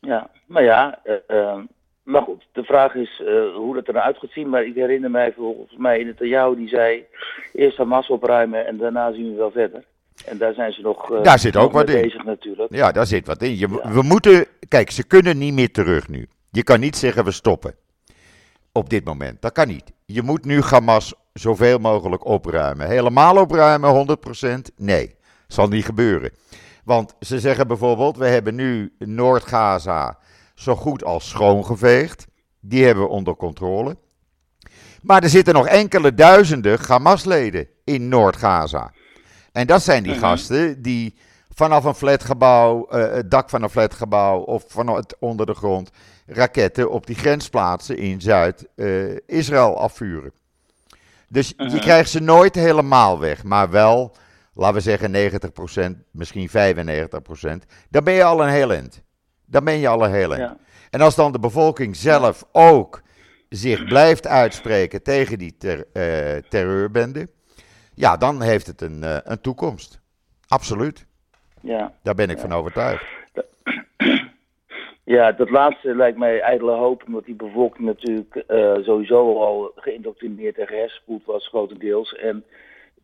[0.00, 0.98] Ja, maar ja,
[1.30, 1.58] uh,
[2.02, 4.48] maar goed, de vraag is uh, hoe dat eruit gaat zien.
[4.48, 7.04] Maar ik herinner mij volgens mij in het jou die zei:
[7.52, 9.84] eerst Hamas opruimen en daarna zien we wel verder.
[10.24, 12.02] En daar zijn ze nog, uh, daar zit ook wat in.
[12.02, 12.74] bezig natuurlijk.
[12.74, 13.58] Ja, daar zit wat in.
[13.58, 16.28] Je, We moeten, kijk, ze kunnen niet meer terug nu.
[16.50, 17.74] Je kan niet zeggen we stoppen.
[18.72, 19.42] Op dit moment.
[19.42, 19.92] Dat kan niet.
[20.06, 22.86] Je moet nu Hamas zoveel mogelijk opruimen.
[22.86, 24.18] Helemaal opruimen,
[24.70, 24.74] 100%?
[24.76, 25.16] Nee.
[25.48, 26.30] Zal niet gebeuren.
[26.84, 30.18] Want ze zeggen bijvoorbeeld: we hebben nu Noord-Gaza
[30.54, 32.26] zo goed als schoongeveegd.
[32.60, 33.96] Die hebben we onder controle.
[35.02, 38.92] Maar er zitten nog enkele duizenden Hamas-leden in Noord-Gaza.
[39.52, 40.20] En dat zijn die mhm.
[40.20, 41.14] gasten die
[41.54, 45.90] vanaf een flatgebouw, uh, het dak van een flatgebouw of van onder de grond
[46.26, 50.32] raketten op die grensplaatsen in Zuid-Israël uh, afvuren.
[51.28, 51.78] Dus je mhm.
[51.78, 54.16] krijgt ze nooit helemaal weg, maar wel
[54.58, 56.52] laten we zeggen 90%, misschien 95%,
[57.90, 59.02] dan ben je al een heel eind.
[59.46, 60.56] Dan ben je al een heel eind.
[60.90, 63.02] En als dan de bevolking zelf ook
[63.48, 67.28] zich blijft uitspreken tegen die ter, uh, terreurbende,
[67.94, 70.00] ja, dan heeft het een, uh, een toekomst.
[70.48, 71.06] Absoluut.
[71.62, 71.92] Ja.
[72.02, 72.42] Daar ben ik ja.
[72.42, 73.04] van overtuigd.
[75.04, 80.58] Ja, dat laatste lijkt mij ijdele hoop, omdat die bevolking natuurlijk uh, sowieso al geïndoctrineerd
[80.58, 82.14] en gehersenspoeld was, grotendeels.
[82.14, 82.44] En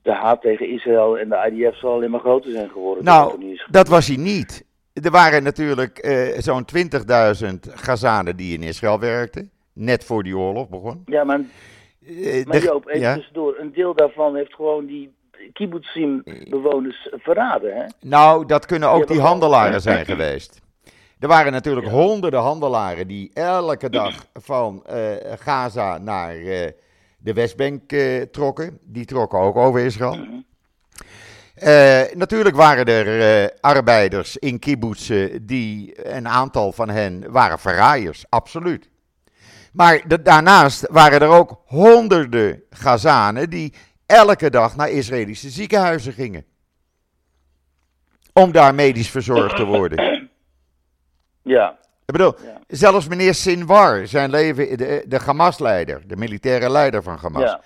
[0.04, 3.04] de haat tegen Israël en de IDF zal alleen maar groter zijn geworden.
[3.04, 4.64] Nou, dat was hij niet.
[4.92, 9.50] Er waren natuurlijk uh, zo'n 20.000 Gazanen die in Israël werkten.
[9.72, 11.02] Net voor die oorlog begon.
[11.06, 11.40] Ja, maar,
[12.00, 13.14] uh, maar Joop, even ja?
[13.14, 13.56] tussendoor.
[13.58, 15.14] Een deel daarvan heeft gewoon die
[15.52, 17.76] kibbutzim-bewoners verraden.
[17.76, 17.84] Hè?
[18.00, 20.60] Nou, dat kunnen ook die, handelaren zijn geweest.
[21.18, 24.96] Er waren natuurlijk honderden handelaren die elke dag van uh,
[25.38, 26.34] Gaza naar
[27.24, 28.78] de Westbank uh, trokken.
[28.82, 30.42] Die trokken ook over Israël.
[31.62, 38.24] Uh, natuurlijk waren er uh, arbeiders in kibbutzen die, een aantal van hen waren verraaiers,
[38.28, 38.90] absoluut.
[39.72, 43.74] Maar de, daarnaast waren er ook honderden Gazanen die
[44.06, 46.44] elke dag naar Israëlische ziekenhuizen gingen.
[48.32, 50.30] Om daar medisch verzorgd te worden.
[51.42, 52.34] Ja, ik bedoel,
[52.68, 57.56] zelfs meneer Sinwar, zijn leven, de, de Hamas-leider, de militaire leider van Hamas.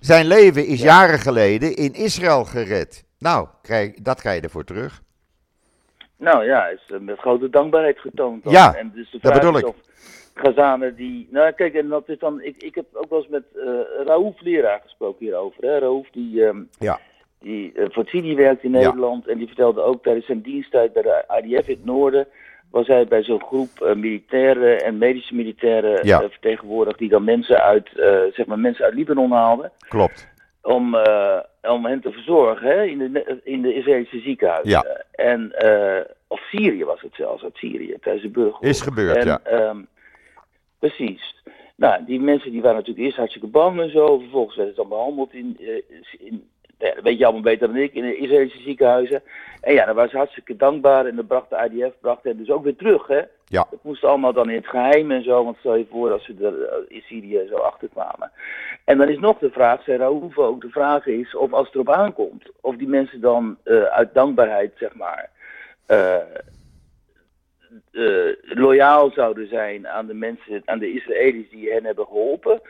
[0.00, 3.04] Zijn leven is jaren geleden in Israël gered.
[3.18, 5.02] Nou, krijg, dat krijg je ervoor terug.
[6.16, 8.44] Nou ja, is eh, met grote dankbaarheid getoond.
[8.44, 8.52] Dan.
[8.52, 9.66] Ja, en dus de vraag dat bedoel ik.
[9.66, 9.76] Of
[10.34, 11.28] Gazanen die.
[11.30, 12.42] Nou, kijk, en dat is dan.
[12.42, 15.64] Ik, ik heb ook wel eens met uh, Raouf leraar gesproken hierover.
[15.64, 15.78] Hè?
[15.78, 16.42] Raouf, die.
[16.42, 17.00] Um, ja.
[17.38, 19.28] Die uh, voor Cidi werkt in Nederland.
[19.28, 22.26] En die vertelde ook tijdens zijn diensttijd bij de IDF in het noorden
[22.70, 26.22] was hij bij zo'n groep uh, militairen en medische militairen ja.
[26.22, 29.72] uh, vertegenwoordigd die dan mensen uit, uh, zeg maar mensen uit Libanon haalden.
[29.88, 30.28] Klopt.
[30.62, 30.96] Om,
[31.62, 34.70] om hen te verzorgen hè, in, de, in de Israëlische ziekenhuizen.
[34.70, 35.04] Ja.
[35.12, 35.54] En,
[36.26, 38.70] of Syrië was het zelfs, uit Syrië, tijdens de burgeroorlog.
[38.70, 39.68] Is gebeurd, en, ja.
[39.68, 39.86] Um,
[40.78, 41.42] precies.
[41.76, 44.18] Nou, die mensen die waren natuurlijk eerst hartstikke bang en zo.
[44.18, 45.56] Vervolgens werd het dan behandeld in,
[46.18, 46.48] in
[46.80, 49.22] ja, dat weet je allemaal beter dan ik, in de Israëlische ziekenhuizen.
[49.60, 52.50] En ja, dan waren ze hartstikke dankbaar en dan bracht de IDF bracht hen dus
[52.50, 53.06] ook weer terug.
[53.06, 53.20] Hè?
[53.44, 53.66] Ja.
[53.70, 56.34] Dat moest allemaal dan in het geheim en zo, want stel je voor als ze
[56.40, 58.30] er in Syrië zo achter kwamen.
[58.84, 61.74] En dan is nog de vraag, zei Raouf ook, de vraag is of als het
[61.74, 65.30] erop aankomt, of die mensen dan uh, uit dankbaarheid, zeg maar,
[65.88, 66.16] uh,
[67.92, 72.60] uh, loyaal zouden zijn aan de mensen, aan de Israëli's die hen hebben geholpen,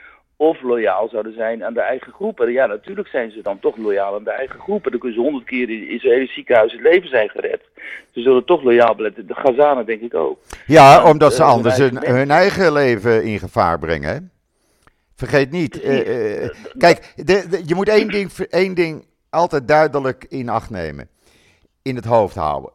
[0.40, 2.52] of loyaal zouden zijn aan de eigen groepen.
[2.52, 4.90] Ja, natuurlijk zijn ze dan toch loyaal aan de eigen groepen.
[4.90, 7.60] Dan kunnen ze honderd keer in Israëlische ziekenhuis het leven zijn gered.
[8.10, 9.26] Ze zullen toch loyaal blijven.
[9.26, 10.38] De Gazanen denk ik ook.
[10.66, 14.30] Ja, omdat ze anders hun, hun, eigen leven in gevaar brengen.
[15.16, 15.84] Vergeet niet.
[15.84, 16.48] Uh, uh,
[16.78, 21.08] kijk, de, je moet één ding, één ding altijd duidelijk in acht nemen.
[21.82, 22.70] In het hoofd houden.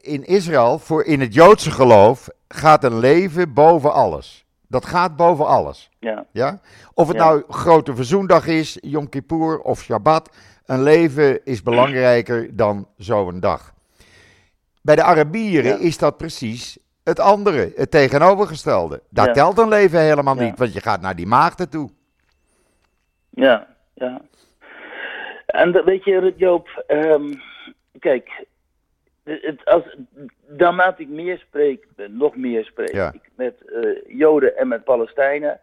[0.00, 4.43] In Israël, voor in het Joodse geloof, gaat een leven boven alles.
[4.74, 5.90] Dat gaat boven alles.
[5.98, 6.26] Ja.
[6.32, 6.58] ja?
[6.94, 10.36] Of het nou Grote Verzoendag is, Yom Kippur of Shabbat.
[10.66, 13.74] Een leven is belangrijker dan zo'n dag.
[14.82, 19.02] Bij de Arabieren is dat precies het andere, het tegenovergestelde.
[19.10, 21.90] Daar telt een leven helemaal niet, want je gaat naar die maagden toe.
[23.30, 24.20] Ja, ja.
[25.46, 27.42] En weet je, Joop, um,
[27.98, 28.46] kijk,
[29.24, 29.96] het, als,
[30.46, 35.60] naarmate ik meer spreek, nog meer spreek met uh, Joden en met Palestijnen,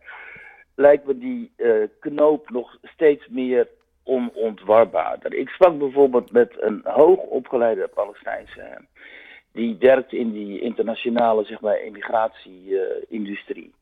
[0.76, 3.68] lijkt me die uh, knoop nog steeds meer
[4.04, 5.34] onontwarbaarder.
[5.34, 8.78] Ik sprak bijvoorbeeld met een hoogopgeleide Palestijnse,
[9.52, 13.74] die werkt in die internationale zeg maar, immigratie-industrie.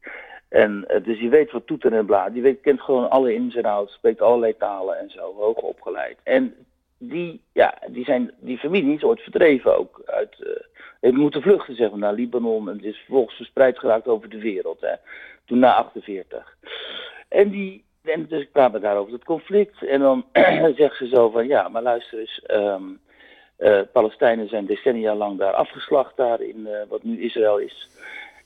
[0.50, 2.30] en dus die weet wat toeter en bla.
[2.30, 6.18] Die weet, kent gewoon alle ins en outs, spreekt allerlei talen en zo, hoog opgeleid.
[6.24, 6.56] En
[7.00, 10.02] die, ja, die, zijn, die familie is ooit verdreven ook.
[10.06, 10.48] Uit, uh,
[11.00, 12.70] hebben moeten vluchten zeg maar, naar Libanon.
[12.70, 14.82] En het is vervolgens verspreid geraakt over de wereld.
[14.82, 14.94] Hè.
[15.46, 16.56] Toen na 48.
[17.28, 19.84] En, die, en dus ik praat over het conflict.
[19.84, 20.26] En dan
[20.76, 22.44] zegt ze zo van, ja, maar luister eens.
[22.52, 23.00] Um,
[23.60, 27.90] uh, Palestijnen zijn decennia lang daar afgeslacht, daar in uh, wat nu Israël is.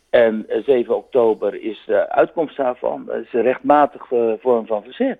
[0.09, 3.05] En 7 oktober is de uitkomst daarvan.
[3.05, 5.19] Dat is een rechtmatige vorm van verzet.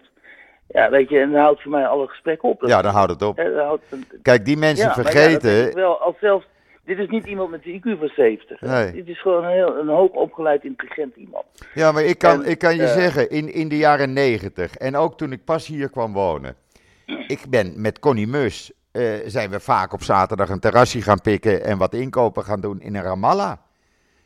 [0.74, 2.64] Ja, weet je, en dan houdt voor mij alle gesprekken op.
[2.66, 3.42] ja, dan houdt het op.
[4.22, 5.52] Kijk, die mensen ja, vergeten...
[5.52, 6.46] Ja, wel, als zelfs,
[6.86, 8.62] dit is niet iemand met een IQ van 70.
[8.62, 8.92] Nee.
[8.92, 11.46] Dit is gewoon een, heel, een hoog opgeleid, intelligent iemand.
[11.74, 14.96] Ja, maar ik kan, ik kan je uh, zeggen, in, in de jaren 90 en
[14.96, 16.56] ook toen ik pas hier kwam wonen...
[17.28, 21.64] Ik ben met Connie Mus, uh, zijn we vaak op zaterdag een terrasje gaan pikken...
[21.64, 23.58] en wat inkopen gaan doen in een Ramallah.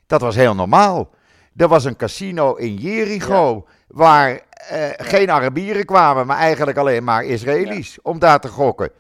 [0.08, 1.10] Dat was heel normaal.
[1.56, 3.66] Er was een casino in Jericho...
[3.66, 4.42] Ja waar
[4.72, 8.92] uh, geen Arabieren kwamen, maar eigenlijk alleen maar Israëli's om daar te gokken.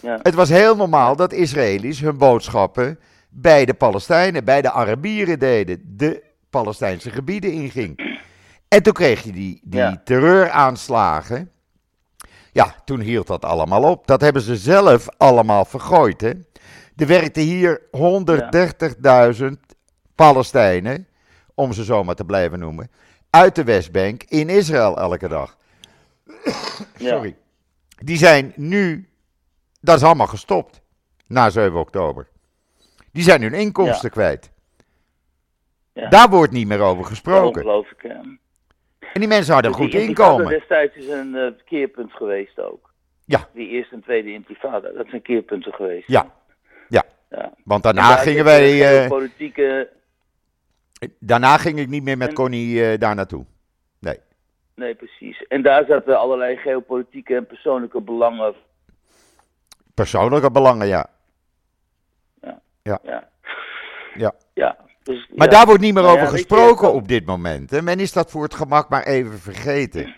[0.00, 0.18] Ja.
[0.22, 5.82] Het was heel normaal dat Israëli's hun boodschappen bij de Palestijnen, bij de Arabieren deden,
[5.86, 8.18] de Palestijnse gebieden inging.
[8.68, 11.50] En toen kreeg je die, die terreuraanslagen.
[12.52, 14.06] Ja, toen hield dat allemaal op.
[14.06, 16.20] Dat hebben ze zelf allemaal vergooid.
[16.20, 16.30] Hè?
[16.96, 17.80] Er werkten hier
[19.42, 19.46] 130.000
[20.14, 21.06] Palestijnen,
[21.54, 22.90] om ze zomaar te blijven noemen
[23.30, 25.56] uit de Westbank in Israël elke dag.
[26.98, 27.36] Sorry.
[27.98, 29.08] Die zijn nu,
[29.80, 30.82] dat is allemaal gestopt
[31.26, 32.28] na 7 oktober.
[33.12, 34.52] Die zijn hun inkomsten kwijt.
[35.92, 36.08] Ja.
[36.08, 37.62] Daar wordt niet meer over gesproken.
[37.62, 40.46] Ongelooflijk, En die mensen hadden dus goed die inkomen.
[40.46, 42.92] destijds is een uh, keerpunt geweest ook.
[43.24, 43.48] Ja.
[43.54, 46.08] Die eerste en tweede intifada, dat zijn keerpunten geweest.
[46.08, 46.34] Ja.
[46.88, 47.04] Ja.
[47.30, 47.52] ja.
[47.64, 49.02] Want daarna gingen wij...
[49.02, 49.88] Uh, politieke
[51.18, 53.44] Daarna ging ik niet meer met Connie uh, daar naartoe.
[53.98, 54.18] Nee.
[54.74, 55.46] Nee, precies.
[55.46, 58.54] En daar zaten allerlei geopolitieke en persoonlijke belangen.
[59.94, 61.06] Persoonlijke belangen, ja.
[62.40, 62.60] Ja.
[62.82, 62.98] Ja.
[63.02, 63.28] Ja.
[64.14, 64.34] ja.
[64.54, 64.76] ja.
[65.02, 67.70] Dus, maar daar wordt niet meer nou over gesproken je, op dit moment.
[67.70, 67.82] Hè?
[67.82, 70.14] Men is dat voor het gemak maar even vergeten.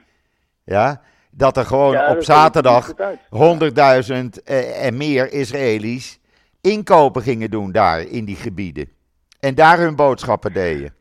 [0.64, 2.97] Ja, dat er gewoon op zaterdag 100.000
[4.45, 6.21] eh, en meer Israëli's
[6.61, 8.88] inkopen gingen doen daar in die gebieden.
[9.43, 10.95] En daar hun boodschappen deden.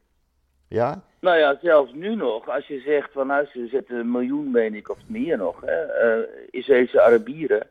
[0.68, 1.02] Ja?
[1.20, 4.76] Nou ja, zelfs nu nog, als je zegt van nou, ze zetten een miljoen, meen
[4.76, 5.84] ik, of meer nog, hè,
[6.18, 7.68] uh, Israëlse Arabieren.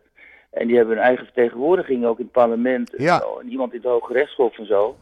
[0.51, 2.95] En die hebben hun eigen vertegenwoordiging ook in het parlement.
[2.95, 3.19] En, ja.
[3.19, 4.97] zo, en iemand in het Hoge Rechtshof en zo.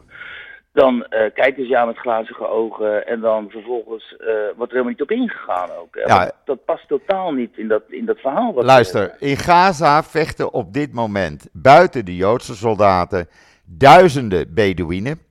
[0.72, 3.06] Dan uh, kijken ze je aan met glazige ogen.
[3.06, 5.96] En dan vervolgens uh, wordt er helemaal niet op ingegaan ook.
[6.06, 6.32] Ja.
[6.44, 8.54] Dat past totaal niet in dat, in dat verhaal.
[8.54, 13.28] Wat Luister, in Gaza vechten op dit moment buiten de Joodse soldaten
[13.64, 15.26] duizenden Bedouinen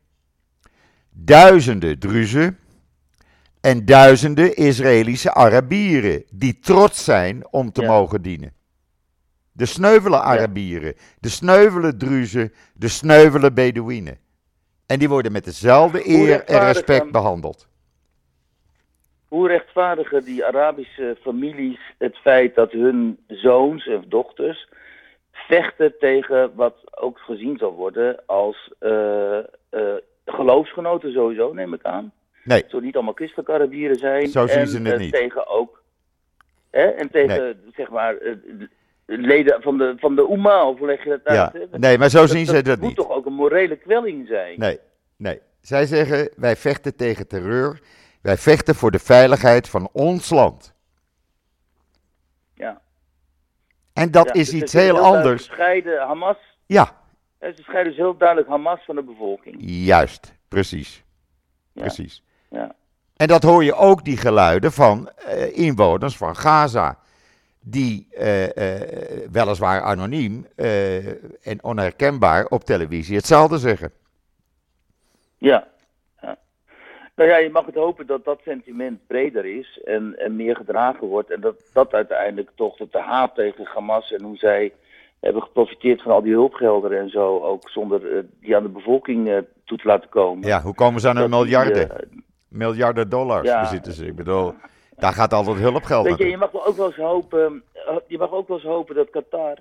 [1.26, 2.58] duizenden Druzen
[3.62, 8.54] en duizenden Israëlische Arabieren die trots zijn om te mogen dienen.
[9.52, 14.18] De sneuvele Arabieren, de sneuvele Druzen, de sneuvele Bedouinen.
[14.86, 17.68] En die worden met dezelfde eer en respect behandeld.
[19.28, 24.70] hoe rechtvaardigen die Arabische families het feit dat hun zoons of dochters
[25.32, 29.40] vechten tegen wat ook gezien zal worden als uh,
[30.32, 32.12] geloofsgenoten sowieso, neem ik aan.
[32.44, 32.64] Nee.
[32.68, 34.28] Zo niet allemaal christelijke Arabieren zijn.
[34.28, 35.14] Zo zien ze het en, niet.
[35.14, 35.84] tegen ook,
[36.72, 38.16] hè, en tegen, zeg maar,
[39.06, 41.54] leden van de, van de Oema, of hoe leg je dat ja.
[41.54, 41.78] uit?
[41.78, 42.72] Nee, maar zo zien ze dat, niet.
[42.72, 44.60] Het moet toch ook een morele kwelling zijn?
[44.60, 44.80] Nee,
[45.16, 45.42] nee.
[45.62, 47.80] Zij zeggen, wij vechten tegen terreur.
[48.22, 50.74] Wij vechten voor de veiligheid van ons land.
[52.54, 52.82] Ja.
[53.94, 55.44] En dat Ja, is dus iets het heel anders.
[55.44, 56.96] Scheiden Hamas, Ja,
[57.40, 59.56] hè, ze scheiden dus heel duidelijk Hamas van de bevolking.
[59.60, 60.36] juist.
[60.48, 61.04] Precies.
[61.74, 62.24] Precies.
[62.50, 62.76] Ja.
[63.16, 66.98] En dat hoor je ook die geluiden van eh, inwoners van Gaza.
[67.60, 68.44] Die eh,
[68.76, 71.08] eh, weliswaar anoniem eh,
[71.48, 73.92] en onherkenbaar op televisie hetzelfde zeggen.
[75.38, 75.68] Ja.
[76.22, 76.38] ja.
[77.16, 81.08] Nou ja, je mag het hopen dat dat sentiment breder is en, en meer gedragen
[81.08, 81.32] wordt.
[81.32, 84.74] En dat dat uiteindelijk toch dat de haat tegen Hamas en hoe zij
[85.20, 89.30] hebben geprofiteerd van al die hulpgelden en zo, ook zonder eh, die aan de bevolking
[89.30, 90.48] eh, toe te laten komen.
[90.48, 91.90] Ja, hoe komen ze aan hun die, miljarden?
[91.92, 92.08] eh,
[92.48, 93.60] miljarden dollars Ja.
[93.62, 94.06] bezitten ze.
[94.06, 94.54] Ik bedoel,
[94.96, 97.64] daar gaat altijd hulpgeld Weet je, je mag wel ook wel eens hopen,
[98.08, 99.58] je mag ook wel eens hopen dat Qatar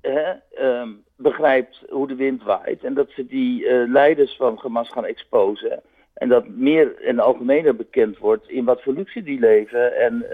[0.00, 2.84] hè, ehm, begrijpt hoe de wind waait.
[2.84, 5.80] En dat ze die leiders van Hamas gaan exposen.
[6.14, 9.96] En dat meer en algemener bekend wordt in wat voor luxe die leven.
[9.96, 10.24] En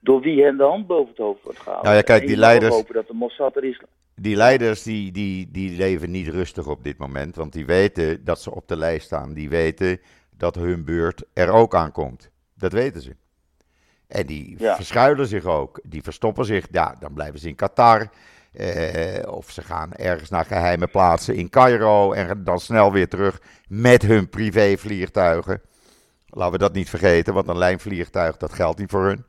[0.00, 1.82] door wie hen de hand boven het hoofd wordt gehaald.
[1.82, 3.82] Nou ja, kijk, die leiders- hopen dat de Mossad er is.
[4.14, 8.40] Die leiders die, die, die leven niet rustig op dit moment, want die weten dat
[8.40, 9.32] ze op de lijst staan.
[9.34, 10.00] Die weten
[10.36, 12.30] dat hun beurt er ook aankomt.
[12.54, 13.16] Dat weten ze.
[14.06, 14.74] En die Ja.
[14.76, 15.80] verschuilen zich ook.
[15.84, 16.66] Die verstoppen zich.
[16.70, 18.08] Ja, dan blijven ze in Qatar.
[18.52, 22.12] eh, of ze gaan ergens naar geheime plaatsen in Cairo.
[22.12, 25.60] En dan snel weer terug met hun privévliegtuigen.
[26.26, 29.24] Laten we dat niet vergeten, want een lijnvliegtuig, dat geldt niet voor hun.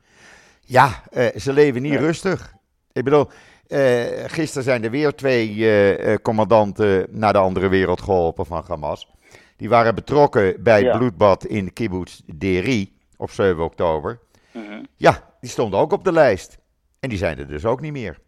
[0.72, 1.98] Ja, eh, ze leven niet Ja.
[1.98, 2.54] rustig.
[2.92, 3.26] Ik bedoel,
[3.66, 9.08] eh, gisteren zijn er weer twee eh, commandanten naar de andere wereld geholpen van Hamas.
[9.56, 10.96] Die waren betrokken bij het Ja.
[10.98, 14.18] bloedbad in kibbutz Deri op 7 oktober.
[14.52, 14.82] Mhm.
[14.96, 16.58] Ja, die stonden ook op de lijst.
[17.00, 18.18] En die zijn er dus ook niet meer.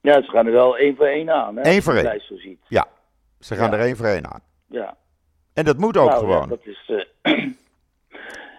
[0.00, 1.56] Ja, ze gaan er wel één voor één aan.
[1.56, 2.02] Hè, Eén voor één.
[2.04, 2.60] lijst zo ziet.
[2.68, 2.86] Ja,
[3.40, 3.76] ze gaan Ja.
[3.76, 4.40] er één voor één aan.
[4.68, 4.96] Ja.
[5.54, 6.40] En dat moet ook Nou, gewoon.
[6.40, 7.06] Ja, dat is,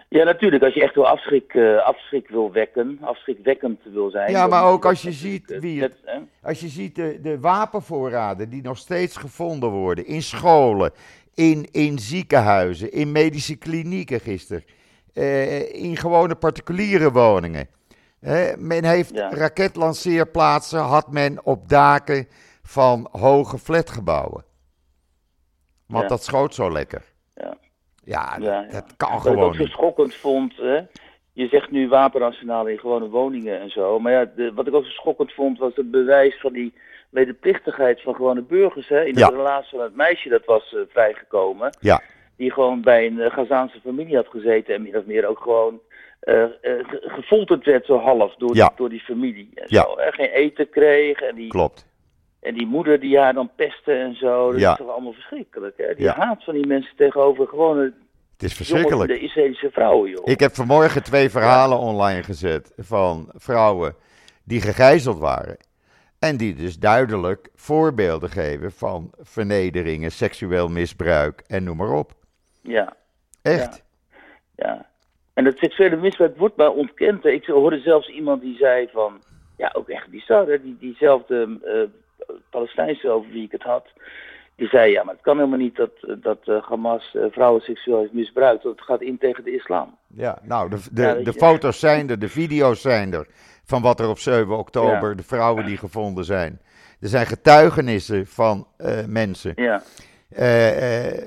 [0.08, 0.62] ja, natuurlijk.
[0.62, 4.30] Als je echt wel afschrik, eh, afschrik wil wekken, afschrikwekkend wil zijn.
[4.30, 5.96] Ja, maar ook als je ziet wie het-.
[6.42, 10.90] Als je ziet de, de wapenvoorraden die nog steeds gevonden worden in scholen,
[11.34, 14.64] in, in ziekenhuizen, in medische klinieken gisteren,
[15.14, 17.68] eh, in gewone particuliere woningen.
[18.20, 19.30] Hè, men heeft Ja.
[19.34, 22.28] raketlanceerplaatsen, had men op daken
[22.62, 24.44] van hoge flatgebouwen.
[25.86, 26.08] Want Ja.
[26.08, 27.07] dat schoot zo lekker.
[28.08, 28.34] Ja.
[28.38, 28.66] Dat, ja.
[28.70, 30.80] dat kan Wat ik ook gewoon zo schokkend vond, hè?
[31.32, 33.98] je zegt nu wapenarsenalen in gewone woningen en zo.
[33.98, 36.72] Maar ja, de, wat ik ook zo schokkend vond was het bewijs van die
[37.10, 38.88] medeplichtigheid van gewone burgers.
[38.88, 39.04] Hè?
[39.04, 39.28] In de Ja.
[39.28, 41.76] relatie van het meisje dat was eh, vrijgekomen.
[41.80, 42.00] Ja.
[42.36, 45.80] Die gewoon bij een uh, Gazaanse familie had gezeten en min of meer ook gewoon
[46.20, 48.66] eh, eh, ge- gefolterd werd zo half door, Ja.
[48.66, 49.50] die, door die familie.
[49.54, 49.82] En Ja.
[49.82, 50.12] zo, hè?
[50.12, 51.86] Geen eten kreeg en die, Klopt.
[52.40, 54.50] En die moeder die haar dan pestte en zo.
[54.52, 54.70] Dat Ja.
[54.70, 55.76] is toch allemaal verschrikkelijk.
[55.76, 55.94] Hè?
[55.94, 56.14] Die Ja.
[56.16, 57.82] haat van die mensen tegenover gewone
[58.32, 59.10] Het is verschrikkelijk.
[59.10, 60.20] de Israëlische vrouwen, joh.
[60.24, 63.94] Ik heb vanmorgen twee verhalen online gezet van vrouwen
[64.44, 65.56] die gegijzeld waren.
[66.18, 72.12] En die dus duidelijk voorbeelden geven van vernederingen, seksueel misbruik en noem maar op.
[72.60, 72.96] Ja,
[73.42, 73.84] Echt.
[74.56, 74.86] ja.
[75.34, 77.24] En dat seksuele misbruik wordt maar ontkend.
[77.24, 79.20] Ik hoorde zelfs iemand die zei van,
[79.56, 82.00] ja, ook echt bizar, hè, die, diezelfde eh
[82.50, 83.86] Palestijnse over wie ik het had.
[84.54, 85.90] Die zei, ja, maar het kan helemaal niet dat,
[86.22, 88.62] dat eh, Hamas eh, vrouwen seksueel heeft misbruikt.
[88.62, 89.96] Het gaat in tegen de islam.
[90.06, 93.26] Ja, nou, de, de, Ja, de foto's zijn er, de video's zijn er.
[93.64, 95.14] Van wat er op 7 oktober, Ja.
[95.14, 96.60] de vrouwen die gevonden zijn.
[97.00, 99.52] Er zijn getuigenissen van eh, mensen.
[99.56, 99.82] Ja,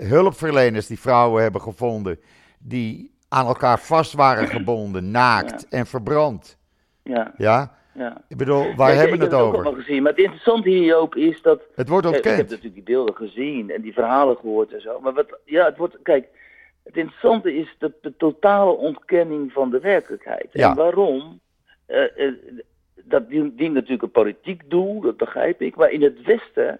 [0.08, 2.20] hulpverleners die vrouwen hebben gevonden.
[2.60, 6.58] Die aan elkaar vast waren gebonden, naakt en verbrand.
[7.04, 8.22] ja, Ja, ja.
[8.28, 9.54] ik bedoel, waar Ja, hebben we ik het ook over?
[9.64, 10.02] allemaal gezien.
[10.02, 12.50] Maar het interessante hier, Joop, is dat Het wordt Ja, ik heb ontkend.
[12.50, 15.00] natuurlijk die beelden gezien en die verhalen gehoord en zo.
[15.00, 16.28] Maar wat, ja, het wordt, kijk,
[16.84, 20.48] het interessante is de, de totale ontkenning van de werkelijkheid.
[20.52, 20.70] Ja.
[20.70, 21.40] En waarom?
[21.86, 22.34] Eh, eh,
[23.04, 25.76] dat dient, dient natuurlijk een politiek doel, dat begrijp ik.
[25.76, 26.80] Maar in het Westen,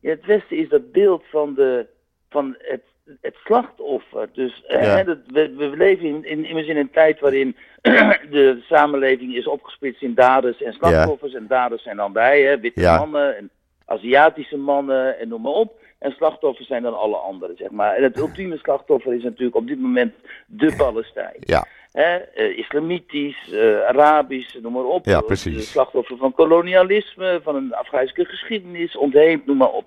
[0.00, 1.86] in het Westen is dat beeld van, de,
[2.28, 2.82] van het,
[3.20, 4.28] het slachtoffer.
[4.32, 4.96] Dus eh, Ja.
[4.96, 7.56] hè, dat, we, we leven in, in, immers in een tijd waarin
[8.30, 11.34] de samenleving is opgesplitst in daders en slachtoffers.
[11.34, 12.98] En daders zijn dan wij, hè, witte Ja.
[12.98, 13.50] mannen en
[13.86, 15.80] Aziatische mannen en noem maar op.
[15.98, 17.94] En slachtoffers zijn dan alle anderen, zeg maar.
[17.96, 20.14] En het ultieme slachtoffer is natuurlijk op dit moment
[20.46, 21.36] de Palestijn.
[21.40, 21.66] Ja.
[21.94, 25.04] Uh, islamitisch, uh, Arabisch, noem maar op.
[25.04, 25.70] Ja, precies.
[25.70, 29.84] Slachtoffer van kolonialisme, van een Afghaanse geschiedenis, ontheemd, noem maar op.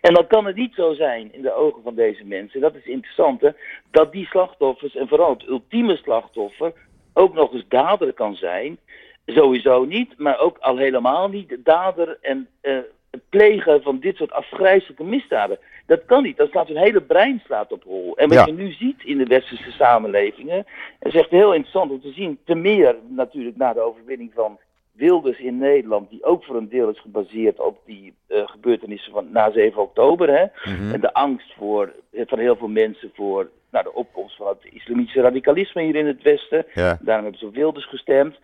[0.00, 2.86] En dan kan het niet zo zijn in de ogen van deze mensen, dat is
[2.86, 3.48] interessant, hè,
[3.90, 6.72] dat die slachtoffers, en vooral het ultieme slachtoffer,
[7.12, 8.78] ook nog eens dader kan zijn.
[9.26, 15.04] Sowieso niet, maar ook al helemaal niet dader en het plegen van dit soort afgrijzelijke
[15.04, 15.58] misdaden.
[15.92, 16.36] Dat kan niet.
[16.36, 18.16] Dat slaat hun hele brein slaat op hol.
[18.16, 20.66] En wat je nu ziet in de westerse samenlevingen,
[21.00, 22.38] is echt heel interessant om te zien.
[22.44, 24.58] Te meer natuurlijk na de overwinning van
[24.92, 29.30] Wilders in Nederland, die ook voor een deel is gebaseerd op die uh, gebeurtenissen van
[29.32, 30.28] na 7 oktober.
[30.28, 30.72] Hè?
[30.72, 30.94] Mhm.
[30.94, 35.20] En de angst voor, van heel veel mensen voor nou, de opkomst van het islamitische
[35.20, 36.66] radicalisme hier in het Westen.
[36.74, 36.98] Ja.
[37.00, 38.38] Daarom hebben ze op Wilders gestemd.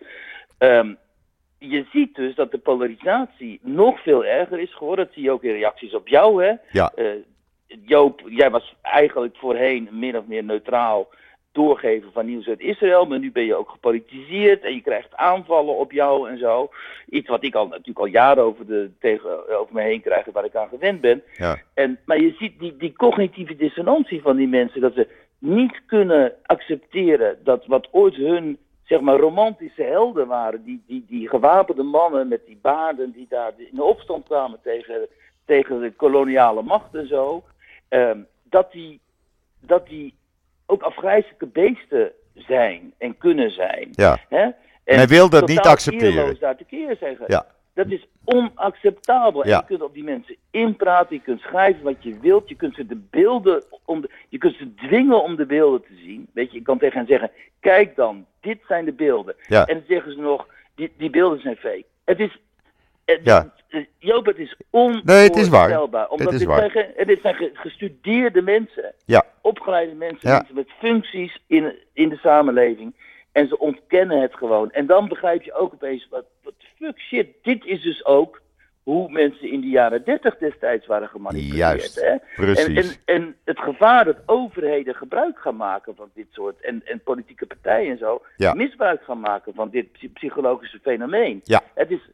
[0.59, 0.97] Um,
[1.59, 5.05] je ziet dus dat de polarisatie nog veel erger is geworden.
[5.05, 6.53] Dat zie je ook in reacties op jou, hè?
[6.71, 6.91] Ja.
[6.95, 7.11] Uh,
[7.85, 11.09] Joop, jij was eigenlijk voorheen min of meer neutraal
[11.51, 15.77] doorgeven van nieuws uit Israël, maar nu ben je ook gepolitiseerd en je krijgt aanvallen
[15.77, 16.69] op jou en zo.
[17.09, 20.45] Iets wat ik al natuurlijk al jaren over, de, tegen, over me heen krijg, waar
[20.45, 21.23] ik aan gewend ben.
[21.37, 21.59] Ja.
[21.73, 25.07] En, maar je ziet die, die cognitieve dissonantie van die mensen, dat ze
[25.39, 30.63] niet kunnen accepteren dat wat ooit hun zeg maar, romantische helden waren.
[30.63, 35.07] Die, die, die gewapende mannen met die baarden die daar in de opstand kwamen tegen,
[35.45, 37.43] tegen de koloniale macht en zo.
[37.89, 38.99] Um, dat, die,
[39.59, 40.13] dat die
[40.65, 43.87] ook afgrijzelijke beesten zijn en kunnen zijn.
[43.91, 44.17] Ja.
[44.29, 44.41] Hè?
[44.83, 46.39] En hij wil dat niet accepteren.
[46.39, 47.25] daar te keer zeggen.
[47.27, 47.45] Ja.
[47.73, 49.43] Dat is onacceptabel.
[49.43, 49.57] En Ja.
[49.57, 52.85] je kunt op die mensen inpraten, je kunt schrijven wat je wilt, je kunt ze
[52.85, 56.27] de beelden, om de- je kunt ze dwingen om de beelden te zien.
[56.33, 59.35] Weet je, je kan tegen hen zeggen, kijk dan, dit zijn de beelden.
[59.47, 59.65] Ja.
[59.65, 61.85] En dan zeggen ze nog, die, die beelden zijn fake.
[62.05, 62.37] Het is,
[63.09, 63.53] het, Ja.
[63.69, 65.59] eh, Joop, het is Nee, het is waar.
[65.61, 66.09] onvoorstelbaar.
[66.09, 66.71] Omdat Het is dit, waar.
[66.71, 69.25] Zijn, dit zijn ge- gestudeerde mensen Ja.
[69.41, 70.35] opgeleide mensen, Ja.
[70.37, 72.95] mensen met functies in, in de samenleving.
[73.31, 74.71] En ze ontkennen het gewoon.
[74.71, 78.41] En dan begrijp je ook opeens, wat, wat fuck shit, dit is dus ook
[78.83, 81.55] hoe mensen in de jaren dertig destijds waren gemanipuleerd.
[81.57, 82.15] Juist, hè?
[82.35, 82.65] precies.
[82.65, 87.01] En, en, en het gevaar dat overheden gebruik gaan maken van dit soort, en, en
[87.03, 88.53] politieke partijen en zo, Ja.
[88.53, 91.41] misbruik gaan maken van dit psy- psychologische fenomeen.
[91.43, 91.61] Ja.
[91.73, 92.09] Het is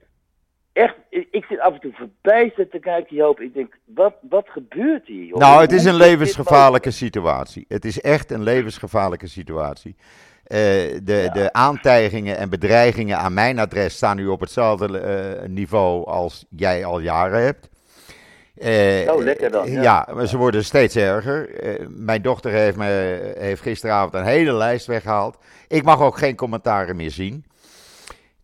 [0.76, 3.40] echt, ik zit af en toe verbijsterd te kijken, Joop.
[3.40, 5.38] Ik denk, wat, wat gebeurt hier, joh?
[5.40, 7.66] Nou, het is een levensgevaarlijke situatie.
[7.68, 9.96] Het is echt een levensgevaarlijke situatie.
[10.44, 10.58] Eh,
[11.04, 11.30] de, Ja.
[11.34, 16.86] de aantijgingen en bedreigingen aan mijn adres staan nu op hetzelfde eh, niveau als jij
[16.86, 17.70] al jaren hebt.
[18.56, 19.82] Eh, Oh, lekker dan, ja.
[19.82, 21.50] Ja, maar ze worden steeds erger.
[21.90, 25.38] Mijn dochter heeft, me, heeft gisteravond een hele lijst weggehaald.
[25.68, 27.46] Ik mag ook geen commentaren meer zien.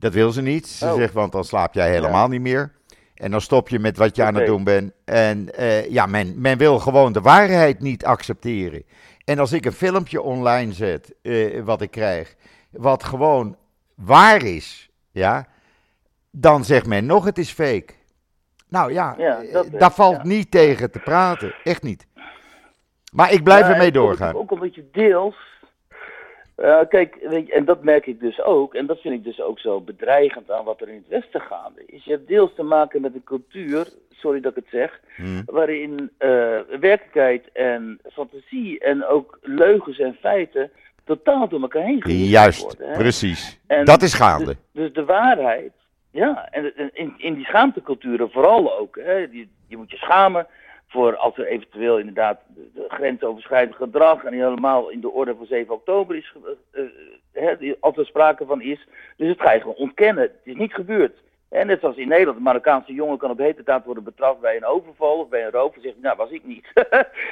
[0.01, 0.67] Dat wil ze niet.
[0.67, 0.93] Ze Oh.
[0.95, 2.71] zegt, want dan slaap jij helemaal niet meer.
[3.15, 4.91] En dan stop je met wat je aan het doen bent.
[5.05, 8.83] En eh, ja, men, men wil gewoon de waarheid niet accepteren.
[9.25, 12.35] En als ik een filmpje online zet, eh, wat ik krijg,
[12.69, 13.55] wat gewoon
[13.95, 15.47] waar is, ja,
[16.31, 17.93] dan zegt men nog het is fake.
[18.69, 20.23] Nou ja, Ja, eh, dat, daar valt ja.
[20.27, 22.07] niet tegen te praten, echt niet.
[23.13, 24.35] Maar ik blijf ermee doorgaan.
[24.35, 25.35] Ook omdat je deels.
[26.61, 29.41] Eh, kijk, weet je, en dat merk ik dus ook, en dat vind ik dus
[29.41, 32.03] ook zo bedreigend aan wat er in het Westen gaande is.
[32.03, 35.41] Je hebt deels te maken met een cultuur, sorry dat ik het zeg, Hm.
[35.45, 36.29] waarin eh,
[36.79, 40.71] werkelijkheid en fantasie en ook leugens en feiten
[41.05, 42.89] totaal door elkaar heen gewisseld Juist, worden.
[42.89, 42.97] hè.
[42.97, 43.59] precies.
[43.67, 44.45] En Dat is gaande.
[44.45, 45.71] Dus, dus de waarheid,
[46.11, 48.99] ja, en en in, in die schaamteculturen vooral ook.
[49.03, 50.47] Hè, je, je moet je schamen
[50.91, 55.45] voor als er eventueel inderdaad de, de grensoverschrijdend gedrag en helemaal in de orde van
[55.45, 56.33] 7 oktober is,
[57.31, 58.87] eh, eh, als er sprake van is.
[59.17, 60.23] Dus het ga je gewoon ontkennen.
[60.23, 61.17] Het is niet gebeurd.
[61.49, 64.65] En net zoals in Nederland, een Marokkaanse jongen kan op heterdaad worden betrapt bij een
[64.65, 65.75] overval of bij een roof.
[65.75, 66.67] En zegt nou was ik niet.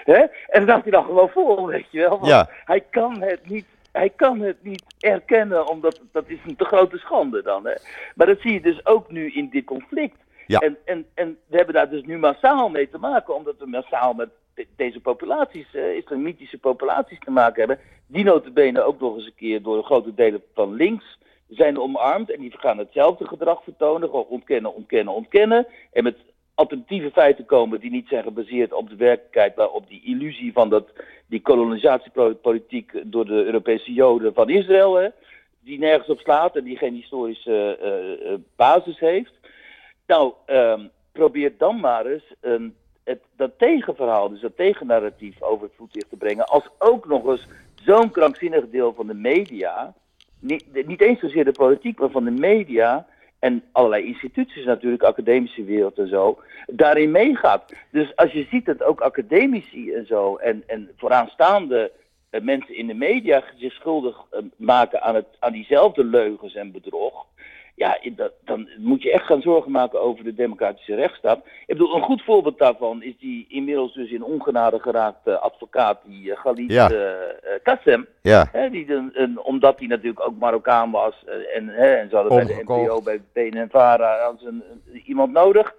[0.03, 2.09] En dan dacht hij dan gewoon vol, weet je wel.
[2.09, 2.49] Want Ja.
[2.65, 6.97] Hij kan het niet hij kan het niet erkennen, omdat dat is een te grote
[6.97, 7.65] schande dan.
[7.65, 7.73] Hè?
[8.15, 10.17] Maar dat zie je dus ook nu in dit conflict.
[10.57, 14.13] En, en, en we hebben daar dus nu massaal mee te maken, omdat we massaal
[14.13, 19.25] met de- deze populaties, eh, islamitische populaties te maken hebben, die notabene ook nog eens
[19.25, 21.17] een keer door grote delen van links
[21.49, 25.67] zijn omarmd en die gaan hetzelfde gedrag vertonen, gewoon ontkennen, ontkennen, ontkennen.
[25.91, 26.17] En met
[26.53, 30.69] alternatieve feiten komen die niet zijn gebaseerd op de werkelijkheid, maar op die illusie van
[30.69, 30.89] dat,
[31.27, 35.07] die kolonisatiepolitiek door de Europese Joden van Israël, hè,
[35.63, 39.38] die nergens op slaat en die geen historische eh, eh, basis heeft.
[40.09, 45.75] Nou, ehm, probeer dan maar eens een, het, dat tegenverhaal, dus dat tegennarratief over het
[45.75, 49.93] voetlicht te brengen, als ook nog eens zo'n krankzinnig deel van de media,
[50.39, 53.07] niet, niet eens zozeer de politiek, maar van de media,
[53.39, 57.73] en allerlei instituties natuurlijk, academische wereld en zo, daarin meegaat.
[57.91, 61.91] Dus als je ziet dat ook academici en zo en, en vooraanstaande
[62.31, 66.71] uh, mensen in de media zich schuldig uh, maken aan, het, aan diezelfde leugens en
[66.71, 67.25] bedrog,
[67.79, 71.37] ja, dat, dan moet je echt gaan zorgen maken over de democratische rechtsstaat.
[71.37, 76.25] Ik bedoel, een goed voorbeeld daarvan is die inmiddels dus in ongenade geraakte advocaat, die
[76.25, 76.91] uh, Khalid ja.
[76.91, 76.99] uh,
[77.63, 78.07] Kassem.
[78.21, 78.49] Ja.
[78.51, 82.33] Hè, die een, een, omdat hij natuurlijk ook Marokkaan was en, hè, en ze hadden
[82.33, 82.65] Omgekocht.
[82.65, 85.75] bij de NPO, bij BNNVARA, een, een, iemand nodig.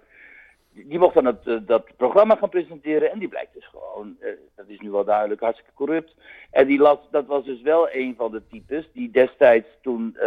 [0.87, 4.29] Die mocht dan het, uh, dat programma gaan presenteren en die blijkt dus gewoon, uh,
[4.55, 6.15] dat is nu wel duidelijk, hartstikke corrupt.
[6.51, 10.23] En die las, dat was dus wel een van de types die destijds toen uh,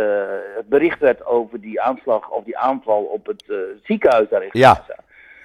[0.57, 3.44] het bericht werd over die aanslag of die aanval op het
[3.82, 4.84] ziekenhuis daar in ja.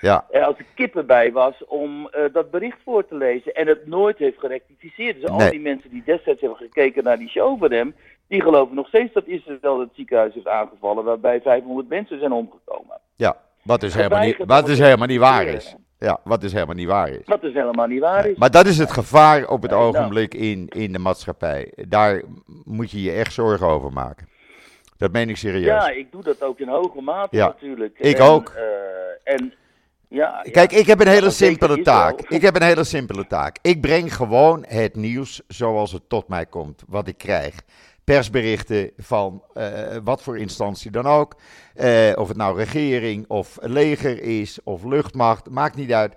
[0.01, 0.26] Ja.
[0.32, 4.18] Er als er kippen bij was om dat bericht voor te lezen en het nooit
[4.18, 5.22] heeft gerectificeerd.
[5.22, 5.39] Dus Nee.
[5.45, 7.95] al die mensen die destijds hebben gekeken naar die show van hem,
[8.28, 12.99] die geloven nog steeds dat Israël het ziekenhuis heeft aangevallen waarbij 500 mensen zijn omgekomen.
[13.16, 13.38] Ja,
[13.70, 15.76] wat dus helemaal niet, wat dus helemaal niet waar is.
[15.97, 17.22] Ja, wat dus helemaal niet waar is.
[17.26, 18.38] Wat dus helemaal niet waar is.
[18.38, 19.84] Maar dat is het gevaar op het nou.
[19.84, 21.72] ogenblik in, in de maatschappij.
[21.88, 22.22] Daar
[22.63, 24.28] moet je je echt zorgen over maken.
[24.97, 25.65] Dat meen ik serieus.
[25.65, 27.99] Ja, ik doe dat ook in hoge mate Ja, natuurlijk.
[27.99, 28.49] ik en, ook.
[28.49, 29.53] eh, en
[30.07, 32.22] ja, Kijk, ik heb een hele simpele taak.
[32.22, 33.57] Ik heb een hele simpele taak.
[33.61, 37.55] Ik breng gewoon het nieuws zoals het tot mij komt, wat ik krijg.
[38.10, 41.36] Persberichten van eh, wat voor instantie dan ook.
[41.76, 46.16] Eh, of het nou regering of leger is of luchtmacht, maakt niet uit.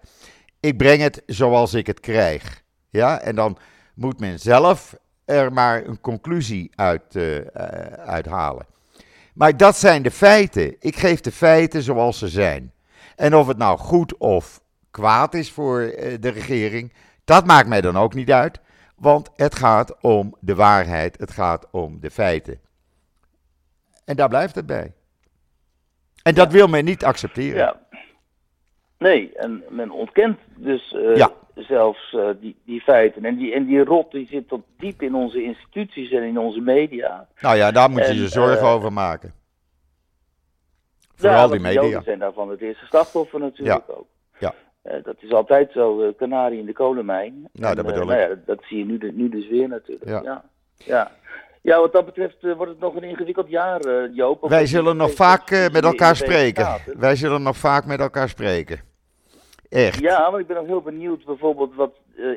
[0.60, 2.62] Ik breng het zoals ik het krijg.
[2.88, 3.58] Ja, en dan
[3.94, 8.66] moet men zelf er maar een conclusie uit, eh, eh, uithalen.
[9.34, 10.76] Maar dat zijn de feiten.
[10.78, 12.72] Ik geef de feiten zoals ze zijn.
[13.16, 15.80] En of het nou goed of kwaad is voor
[16.20, 16.92] de regering,
[17.24, 18.60] dat maakt mij dan ook niet uit.
[19.02, 22.60] Want het gaat om de waarheid, het gaat om de feiten.
[24.04, 24.92] En daar blijft het bij.
[26.22, 27.58] En dat wil men niet accepteren.
[27.58, 27.80] Ja.
[28.98, 31.32] Nee, en men ontkent dus eh, Ja.
[31.54, 33.24] zelfs eh, die, die feiten.
[33.24, 36.60] En die, en die rot die zit tot diep in onze instituties en in onze
[36.60, 37.28] media.
[37.40, 39.34] Nou ja, daar moet je En, je zorgen eh, over maken.
[41.00, 42.02] Ja, Vooral die de Joden media.
[42.02, 44.06] zijn daarvan het eerste slachtoffer natuurlijk ook.
[44.82, 47.48] Eh, dat is altijd zo, eh kanarie in de kolenmijn.
[47.52, 48.28] Nou, dat eh, bedoel nou ik.
[48.28, 50.10] ja, dat zie je nu, nu dus weer natuurlijk.
[50.10, 50.20] Ja.
[50.22, 50.44] Ja.
[50.76, 51.10] Ja.
[51.62, 51.80] ja.
[51.80, 54.48] wat dat betreft wordt het nog een ingewikkeld jaar, Joop.
[54.48, 56.66] Wij zullen nog vaak met elkaar spreken.
[56.98, 58.80] Wij zullen nog vaak met elkaar spreken.
[59.68, 60.00] Echt.
[60.00, 61.92] Ja, maar ik ben ook heel benieuwd bijvoorbeeld wat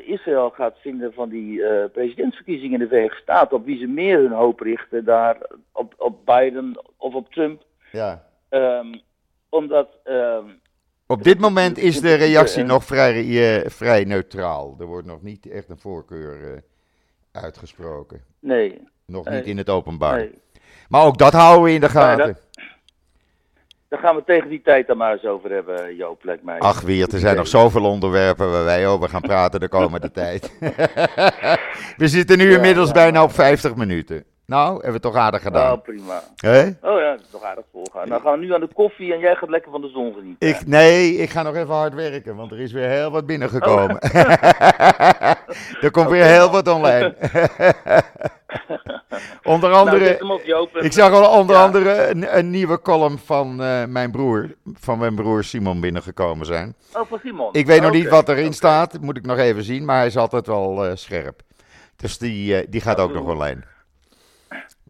[0.05, 3.57] Israël gaat vinden van die presidentsverkiezingen in de Verenigde Staten.
[3.57, 5.37] Op wie ze meer hun hoop richten daar,
[5.71, 7.61] op, op Biden of op Trump.
[7.91, 8.23] Ja.
[8.49, 8.93] Ehm,
[9.49, 10.45] omdat, ehm,
[11.07, 13.15] Op dit moment is de reactie nog vrij,
[13.63, 14.75] eh, vrij neutraal.
[14.79, 16.61] Er wordt nog niet echt een voorkeur eh,
[17.43, 18.21] uitgesproken.
[18.39, 19.35] nee, Nog Nee.
[19.37, 20.17] niet in het openbaar.
[20.17, 20.31] nee.
[20.89, 22.25] Maar ook dat houden we in de gaten.
[22.27, 22.43] dat-
[23.87, 26.59] Daar gaan we tegen die tijd dan maar eens over hebben, Joop, lijkt mij.
[26.59, 30.51] Ach Weert, er zijn nog zoveel onderwerpen waar wij over gaan praten de komende tijd.
[31.97, 34.23] we zitten nu inmiddels ja, bijna op 50 minuten.
[34.45, 35.73] Nou, hebben we toch aardig gedaan.
[35.73, 36.21] Oh, prima.
[36.35, 36.61] Hè?
[36.81, 38.09] Oh ja, dat is nog aardig volgaan.
[38.09, 40.47] Dan gaan we nu aan de koffie en jij gaat lekker van de zon genieten.
[40.47, 43.99] Ik, nee, ik ga nog even hard werken, want er is weer heel wat binnengekomen.
[45.81, 47.15] er komt weer heel wat online.
[49.43, 50.19] onder Nou, andere,
[50.79, 51.63] ik zag al onder Ja.
[51.63, 56.75] andere een, een nieuwe column van eh, mijn broer, van mijn broer Simon binnengekomen zijn.
[56.93, 57.49] Oh, van Simon.
[57.51, 58.53] Ik weet nog niet wat erin oké.
[58.55, 61.41] staat, moet ik nog even zien, maar hij is altijd wel eh, scherp.
[61.95, 63.61] Dus die, eh, die gaat Nou, ook nog online.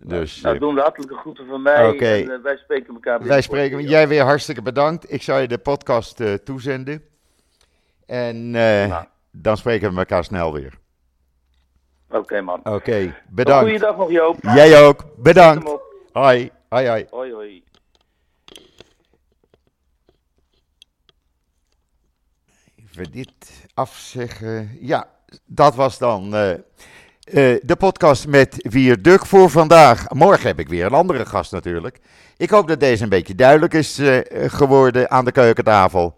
[0.04, 1.98] Dus Nou, eh, doen de hartelijke groeten van mij.
[1.98, 3.88] En, eh, wij spreken elkaar wij binnenkort spreken, weer.
[3.88, 5.12] jij weer hartstikke bedankt.
[5.12, 7.04] Ik zal je de podcast eh, toezenden.
[8.06, 9.06] En Nou.
[9.32, 10.74] dan spreken we elkaar snel weer.
[12.10, 12.60] Oké, man.
[12.66, 13.64] Oké, bedankt.
[13.64, 14.38] Goeiedag nog, Joop.
[14.42, 15.72] Jij ook, bedankt.
[16.12, 17.06] Hoi, hoi, hoi.
[17.10, 17.64] Hoi, hoi.
[22.90, 24.78] Even dit afzeggen.
[24.80, 25.10] Ja,
[25.46, 26.34] dat was dan
[27.26, 30.10] eh, de podcast met Wier Duk voor vandaag.
[30.10, 32.00] Morgen heb ik weer een andere gast natuurlijk.
[32.38, 36.14] Ik hoop dat deze een beetje duidelijk is eh, geworden aan de keukentafel.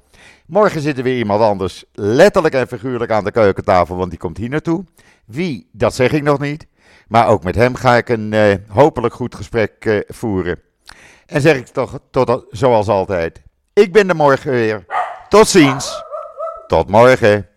[0.45, 4.37] Morgen zit er weer iemand anders, letterlijk en figuurlijk aan de keukentafel, want die komt
[4.37, 4.83] hier naartoe.
[5.25, 6.67] Wie, dat zeg ik nog niet.
[7.07, 10.59] Maar ook met hem ga ik een eh, hopelijk goed gesprek voeren.
[11.25, 13.41] En zeg ik toch, tot, zoals altijd,
[13.73, 14.85] ik ben er morgen weer.
[15.29, 16.03] Tot ziens.
[16.67, 17.47] Tot morgen.